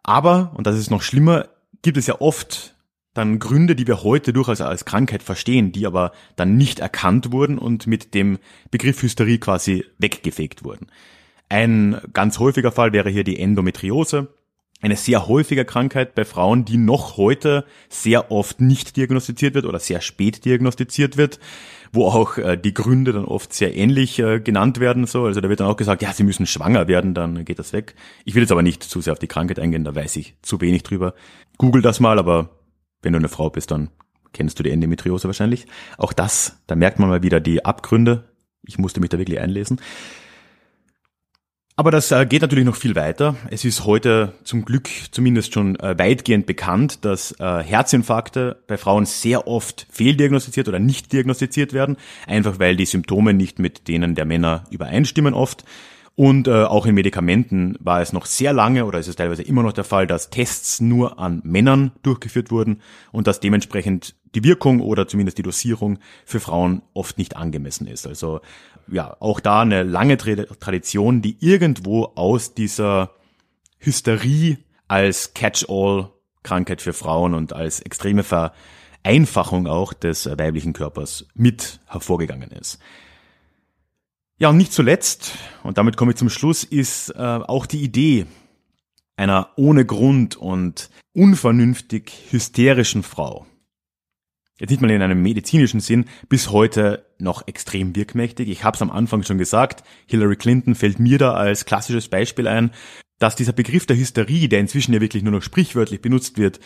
Aber, 0.03 0.51
und 0.55 0.67
das 0.67 0.77
ist 0.77 0.91
noch 0.91 1.01
schlimmer, 1.01 1.47
gibt 1.81 1.97
es 1.97 2.07
ja 2.07 2.19
oft 2.19 2.75
dann 3.17 3.39
Gründe, 3.39 3.75
die 3.75 3.87
wir 3.87 4.03
heute 4.03 4.33
durchaus 4.33 4.61
als 4.61 4.85
Krankheit 4.85 5.23
verstehen, 5.23 5.71
die 5.71 5.85
aber 5.85 6.11
dann 6.35 6.57
nicht 6.57 6.79
erkannt 6.79 7.31
wurden 7.31 7.57
und 7.57 7.87
mit 7.87 8.13
dem 8.13 8.39
Begriff 8.71 9.01
Hysterie 9.01 9.39
quasi 9.39 9.85
weggefegt 9.97 10.63
wurden. 10.63 10.87
Ein 11.49 12.01
ganz 12.13 12.39
häufiger 12.39 12.71
Fall 12.71 12.93
wäre 12.93 13.09
hier 13.09 13.23
die 13.23 13.39
Endometriose, 13.39 14.27
eine 14.81 14.95
sehr 14.95 15.27
häufige 15.27 15.65
Krankheit 15.65 16.13
bei 16.13 16.23
Frauen, 16.23 16.63
die 16.63 16.77
noch 16.77 17.17
heute 17.17 17.65
sehr 17.89 18.31
oft 18.31 18.61
nicht 18.61 18.95
diagnostiziert 18.95 19.55
wird 19.55 19.65
oder 19.65 19.79
sehr 19.79 20.01
spät 20.01 20.45
diagnostiziert 20.45 21.17
wird, 21.17 21.39
wo 21.91 22.05
auch 22.05 22.37
äh, 22.37 22.57
die 22.57 22.75
Gründe 22.75 23.11
dann 23.11 23.25
oft 23.25 23.53
sehr 23.53 23.75
ähnlich 23.75 24.19
äh, 24.19 24.39
genannt 24.39 24.79
werden. 24.79 25.07
So, 25.07 25.25
also 25.25 25.41
da 25.41 25.49
wird 25.49 25.61
dann 25.61 25.67
auch 25.67 25.77
gesagt, 25.77 26.03
ja, 26.03 26.13
sie 26.13 26.23
müssen 26.23 26.45
schwanger 26.45 26.87
werden, 26.87 27.15
dann 27.15 27.43
geht 27.43 27.57
das 27.57 27.73
weg. 27.73 27.95
Ich 28.23 28.35
will 28.35 28.43
jetzt 28.43 28.51
aber 28.51 28.61
nicht 28.61 28.83
zu 28.83 29.01
sehr 29.01 29.13
auf 29.13 29.19
die 29.19 29.27
Krankheit 29.27 29.59
eingehen, 29.59 29.83
da 29.83 29.95
weiß 29.95 30.15
ich 30.17 30.35
zu 30.43 30.61
wenig 30.61 30.83
drüber. 30.83 31.15
Google 31.57 31.81
das 31.81 31.99
mal, 31.99 32.19
aber 32.19 32.56
wenn 33.01 33.13
du 33.13 33.19
eine 33.19 33.29
Frau 33.29 33.49
bist, 33.49 33.71
dann 33.71 33.89
kennst 34.33 34.59
du 34.59 34.63
die 34.63 34.71
Endometriose 34.71 35.27
wahrscheinlich. 35.27 35.65
Auch 35.97 36.13
das, 36.13 36.57
da 36.67 36.75
merkt 36.75 36.99
man 36.99 37.09
mal 37.09 37.23
wieder 37.23 37.39
die 37.39 37.65
Abgründe. 37.65 38.25
Ich 38.65 38.77
musste 38.77 38.99
mich 38.99 39.09
da 39.09 39.17
wirklich 39.17 39.39
einlesen. 39.39 39.79
Aber 41.79 41.91
das 41.91 42.11
äh, 42.11 42.25
geht 42.25 42.41
natürlich 42.41 42.65
noch 42.65 42.75
viel 42.75 42.95
weiter. 42.95 43.35
Es 43.51 43.63
ist 43.63 43.85
heute 43.85 44.33
zum 44.43 44.65
Glück 44.65 44.89
zumindest 45.11 45.53
schon 45.53 45.75
äh, 45.79 45.95
weitgehend 45.97 46.47
bekannt, 46.47 47.05
dass 47.05 47.39
äh, 47.39 47.63
Herzinfarkte 47.63 48.63
bei 48.65 48.77
Frauen 48.77 49.05
sehr 49.05 49.47
oft 49.47 49.85
fehldiagnostiziert 49.91 50.67
oder 50.67 50.79
nicht 50.79 51.13
diagnostiziert 51.13 51.73
werden, 51.73 51.97
einfach 52.25 52.57
weil 52.57 52.75
die 52.77 52.87
Symptome 52.87 53.35
nicht 53.35 53.59
mit 53.59 53.87
denen 53.87 54.15
der 54.15 54.25
Männer 54.25 54.63
übereinstimmen 54.71 55.35
oft. 55.35 55.65
Und 56.19 56.47
äh, 56.47 56.63
auch 56.63 56.87
in 56.87 56.95
Medikamenten 56.95 57.77
war 57.79 58.01
es 58.01 58.11
noch 58.11 58.25
sehr 58.25 58.51
lange 58.51 58.85
oder 58.85 58.97
ist 58.97 59.07
es 59.07 59.15
teilweise 59.15 59.43
immer 59.43 59.61
noch 59.61 59.71
der 59.71 59.83
Fall, 59.83 60.07
dass 60.07 60.31
Tests 60.31 60.81
nur 60.81 61.19
an 61.19 61.41
Männern 61.43 61.91
durchgeführt 62.01 62.49
wurden 62.49 62.81
und 63.11 63.27
dass 63.27 63.39
dementsprechend 63.39 64.15
die 64.33 64.43
Wirkung 64.43 64.81
oder 64.81 65.07
zumindest 65.07 65.37
die 65.37 65.43
Dosierung 65.43 65.99
für 66.25 66.39
Frauen 66.39 66.81
oft 66.95 67.19
nicht 67.19 67.37
angemessen 67.37 67.85
ist. 67.85 68.07
Also 68.07 68.41
ja, 68.87 69.15
auch 69.19 69.39
da 69.39 69.61
eine 69.61 69.83
lange 69.83 70.17
Tradition, 70.17 71.21
die 71.21 71.37
irgendwo 71.39 72.05
aus 72.15 72.55
dieser 72.55 73.11
Hysterie 73.77 74.57
als 74.87 75.35
Catch-all-Krankheit 75.35 76.81
für 76.81 76.93
Frauen 76.93 77.35
und 77.35 77.53
als 77.53 77.79
extreme 77.79 78.23
Vereinfachung 78.23 79.67
auch 79.67 79.93
des 79.93 80.25
weiblichen 80.25 80.73
Körpers 80.73 81.27
mit 81.35 81.79
hervorgegangen 81.85 82.49
ist. 82.49 82.79
Ja, 84.39 84.49
und 84.49 84.57
nicht 84.57 84.71
zuletzt, 84.71 85.31
und 85.63 85.79
damit 85.79 85.97
komme 85.97 86.11
ich 86.11 86.17
zum 86.17 86.29
Schluss, 86.29 86.63
ist 86.63 87.09
äh, 87.09 87.17
auch 87.17 87.65
die 87.65 87.81
Idee 87.81 88.27
einer 89.15 89.49
ohne 89.55 89.83
Grund 89.83 90.35
und 90.35 90.91
unvernünftig 91.13 92.11
hysterischen 92.29 93.01
Frau. 93.01 93.47
Jetzt 94.59 94.69
nicht 94.69 94.81
mal 94.81 94.91
in 94.91 95.01
einem 95.01 95.23
medizinischen 95.23 95.79
Sinn, 95.79 96.05
bis 96.29 96.51
heute 96.51 97.05
noch 97.17 97.47
extrem 97.47 97.95
wirkmächtig. 97.95 98.47
Ich 98.49 98.63
habe 98.63 98.75
es 98.75 98.81
am 98.81 98.91
Anfang 98.91 99.23
schon 99.23 99.39
gesagt, 99.39 99.83
Hillary 100.05 100.35
Clinton 100.35 100.75
fällt 100.75 100.99
mir 100.99 101.17
da 101.17 101.33
als 101.33 101.65
klassisches 101.65 102.07
Beispiel 102.07 102.47
ein, 102.47 102.71
dass 103.19 103.35
dieser 103.35 103.53
Begriff 103.53 103.85
der 103.85 103.97
Hysterie, 103.97 104.47
der 104.47 104.59
inzwischen 104.59 104.93
ja 104.93 105.01
wirklich 105.01 105.23
nur 105.23 105.33
noch 105.33 105.41
sprichwörtlich 105.41 106.01
benutzt 106.01 106.37
wird, 106.37 106.59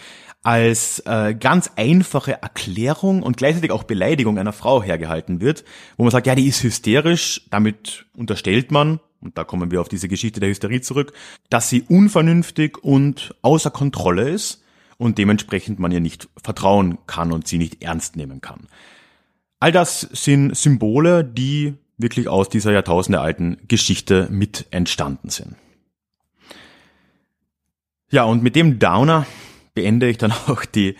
als 0.43 0.99
äh, 1.05 1.35
ganz 1.35 1.71
einfache 1.75 2.41
Erklärung 2.41 3.23
und 3.23 3.37
gleichzeitig 3.37 3.71
auch 3.71 3.83
Beleidigung 3.83 4.37
einer 4.37 4.53
Frau 4.53 4.81
hergehalten 4.81 5.39
wird, 5.39 5.63
wo 5.97 6.03
man 6.03 6.11
sagt, 6.11 6.27
ja, 6.27 6.35
die 6.35 6.47
ist 6.47 6.63
hysterisch, 6.63 7.47
damit 7.51 8.05
unterstellt 8.15 8.71
man, 8.71 8.99
und 9.21 9.37
da 9.37 9.43
kommen 9.43 9.69
wir 9.71 9.81
auf 9.81 9.89
diese 9.89 10.07
Geschichte 10.07 10.39
der 10.39 10.49
Hysterie 10.49 10.81
zurück, 10.81 11.13
dass 11.49 11.69
sie 11.69 11.83
unvernünftig 11.83 12.83
und 12.83 13.35
außer 13.43 13.69
Kontrolle 13.69 14.29
ist 14.29 14.63
und 14.97 15.17
dementsprechend 15.19 15.79
man 15.79 15.91
ihr 15.91 15.99
nicht 15.99 16.27
vertrauen 16.43 16.97
kann 17.05 17.31
und 17.31 17.47
sie 17.47 17.59
nicht 17.59 17.83
ernst 17.83 18.15
nehmen 18.15 18.41
kann. 18.41 18.67
All 19.59 19.71
das 19.71 20.01
sind 20.01 20.57
Symbole, 20.57 21.23
die 21.23 21.75
wirklich 21.97 22.27
aus 22.27 22.49
dieser 22.49 22.71
jahrtausendealten 22.71 23.57
Geschichte 23.67 24.27
mit 24.31 24.65
entstanden 24.71 25.29
sind. 25.29 25.55
Ja, 28.13 28.25
und 28.25 28.43
mit 28.43 28.57
dem 28.57 28.77
Downer 28.77 29.25
beende 29.73 30.09
ich 30.09 30.17
dann 30.17 30.31
auch 30.47 30.65
die 30.65 30.97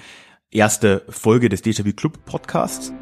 erste 0.49 1.03
Folge 1.09 1.49
des 1.49 1.61
Déjà-vu 1.61 1.91
Club 1.91 2.23
Podcasts. 2.23 2.93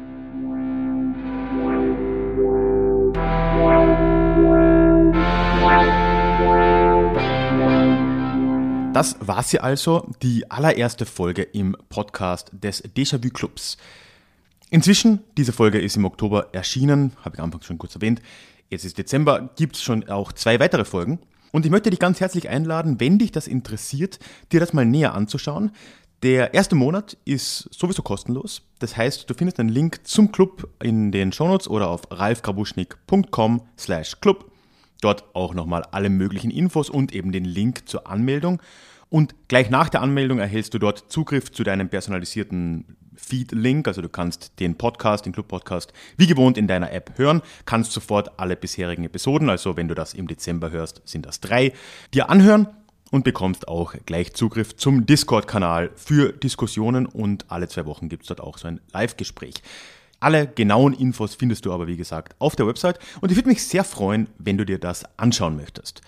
Das 8.92 9.16
war 9.20 9.44
sie 9.44 9.60
also, 9.60 10.10
die 10.22 10.50
allererste 10.50 11.06
Folge 11.06 11.42
im 11.42 11.76
Podcast 11.88 12.50
des 12.52 12.82
Déjà-vu 12.82 13.30
Clubs. 13.30 13.78
Inzwischen, 14.70 15.20
diese 15.36 15.52
Folge 15.52 15.80
ist 15.80 15.96
im 15.96 16.04
Oktober 16.04 16.48
erschienen, 16.52 17.12
habe 17.24 17.36
ich 17.36 17.38
am 17.38 17.44
Anfang 17.44 17.62
schon 17.62 17.78
kurz 17.78 17.94
erwähnt. 17.94 18.20
Jetzt 18.70 18.84
ist 18.84 18.98
Dezember, 18.98 19.50
gibt 19.54 19.76
es 19.76 19.82
schon 19.84 20.08
auch 20.08 20.32
zwei 20.32 20.58
weitere 20.58 20.84
Folgen. 20.84 21.20
Und 21.52 21.64
ich 21.64 21.70
möchte 21.70 21.90
dich 21.90 21.98
ganz 21.98 22.20
herzlich 22.20 22.48
einladen, 22.48 23.00
wenn 23.00 23.18
dich 23.18 23.32
das 23.32 23.46
interessiert, 23.46 24.18
dir 24.52 24.60
das 24.60 24.72
mal 24.72 24.84
näher 24.86 25.14
anzuschauen. 25.14 25.72
Der 26.22 26.52
erste 26.52 26.74
Monat 26.74 27.16
ist 27.24 27.68
sowieso 27.72 28.02
kostenlos. 28.02 28.62
Das 28.78 28.96
heißt, 28.96 29.28
du 29.28 29.34
findest 29.34 29.58
einen 29.58 29.70
Link 29.70 30.00
zum 30.04 30.32
Club 30.32 30.68
in 30.82 31.12
den 31.12 31.32
Shownotes 31.32 31.66
oder 31.66 31.88
auf 31.88 32.02
ralfgrabuschnik.com 32.10 33.62
slash 33.78 34.20
club. 34.20 34.50
Dort 35.00 35.34
auch 35.34 35.54
nochmal 35.54 35.82
alle 35.92 36.10
möglichen 36.10 36.50
Infos 36.50 36.90
und 36.90 37.14
eben 37.14 37.32
den 37.32 37.46
Link 37.46 37.88
zur 37.88 38.06
Anmeldung. 38.06 38.60
Und 39.08 39.34
gleich 39.48 39.70
nach 39.70 39.88
der 39.88 40.02
Anmeldung 40.02 40.38
erhältst 40.38 40.74
du 40.74 40.78
dort 40.78 41.10
Zugriff 41.10 41.50
zu 41.50 41.64
deinem 41.64 41.88
personalisierten 41.88 42.96
Feed-Link. 43.20 43.86
Also 43.86 44.02
du 44.02 44.08
kannst 44.08 44.58
den 44.60 44.76
Podcast, 44.76 45.26
den 45.26 45.32
Club-Podcast, 45.32 45.92
wie 46.16 46.26
gewohnt 46.26 46.58
in 46.58 46.66
deiner 46.66 46.92
App 46.92 47.12
hören, 47.16 47.42
kannst 47.66 47.92
sofort 47.92 48.38
alle 48.38 48.56
bisherigen 48.56 49.04
Episoden, 49.04 49.50
also 49.50 49.76
wenn 49.76 49.88
du 49.88 49.94
das 49.94 50.14
im 50.14 50.26
Dezember 50.26 50.70
hörst, 50.70 51.02
sind 51.04 51.26
das 51.26 51.40
drei, 51.40 51.72
dir 52.14 52.30
anhören 52.30 52.68
und 53.10 53.24
bekommst 53.24 53.68
auch 53.68 53.94
gleich 54.06 54.32
Zugriff 54.34 54.76
zum 54.76 55.06
Discord-Kanal 55.06 55.90
für 55.96 56.32
Diskussionen 56.32 57.06
und 57.06 57.50
alle 57.50 57.68
zwei 57.68 57.86
Wochen 57.86 58.08
gibt 58.08 58.22
es 58.22 58.28
dort 58.28 58.40
auch 58.40 58.58
so 58.58 58.68
ein 58.68 58.80
Live-Gespräch. 58.92 59.62
Alle 60.20 60.46
genauen 60.46 60.92
Infos 60.92 61.34
findest 61.34 61.64
du 61.64 61.72
aber, 61.72 61.86
wie 61.86 61.96
gesagt, 61.96 62.36
auf 62.38 62.54
der 62.54 62.66
Website 62.66 62.98
und 63.20 63.30
ich 63.30 63.36
würde 63.36 63.48
mich 63.48 63.66
sehr 63.66 63.84
freuen, 63.84 64.28
wenn 64.38 64.58
du 64.58 64.66
dir 64.66 64.78
das 64.78 65.04
anschauen 65.18 65.56
möchtest. 65.56 66.02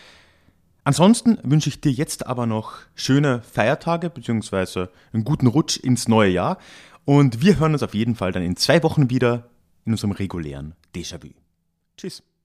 Ansonsten 0.85 1.39
wünsche 1.45 1.69
ich 1.69 1.81
dir 1.81 1.93
jetzt 1.93 2.27
aber 2.27 2.45
noch 2.45 2.75
schöne 2.97 3.41
Feiertage 3.43 4.11
bzw. 4.11 4.89
einen 5.13 5.25
guten 5.25 5.47
Rutsch 5.47 5.77
ins 5.77 6.09
neue 6.09 6.31
Jahr 6.31 6.59
und 7.05 7.43
wir 7.43 7.59
hören 7.59 7.73
uns 7.73 7.83
auf 7.83 7.95
jeden 7.95 8.15
Fall 8.15 8.33
dann 8.33 8.43
in 8.43 8.57
zwei 8.57 8.83
Wochen 8.83 9.11
wieder 9.11 9.51
in 9.85 9.93
unserem 9.93 10.13
regulären 10.13 10.75
Déjà-vu. 10.95 11.31
Tschüss. 11.97 12.23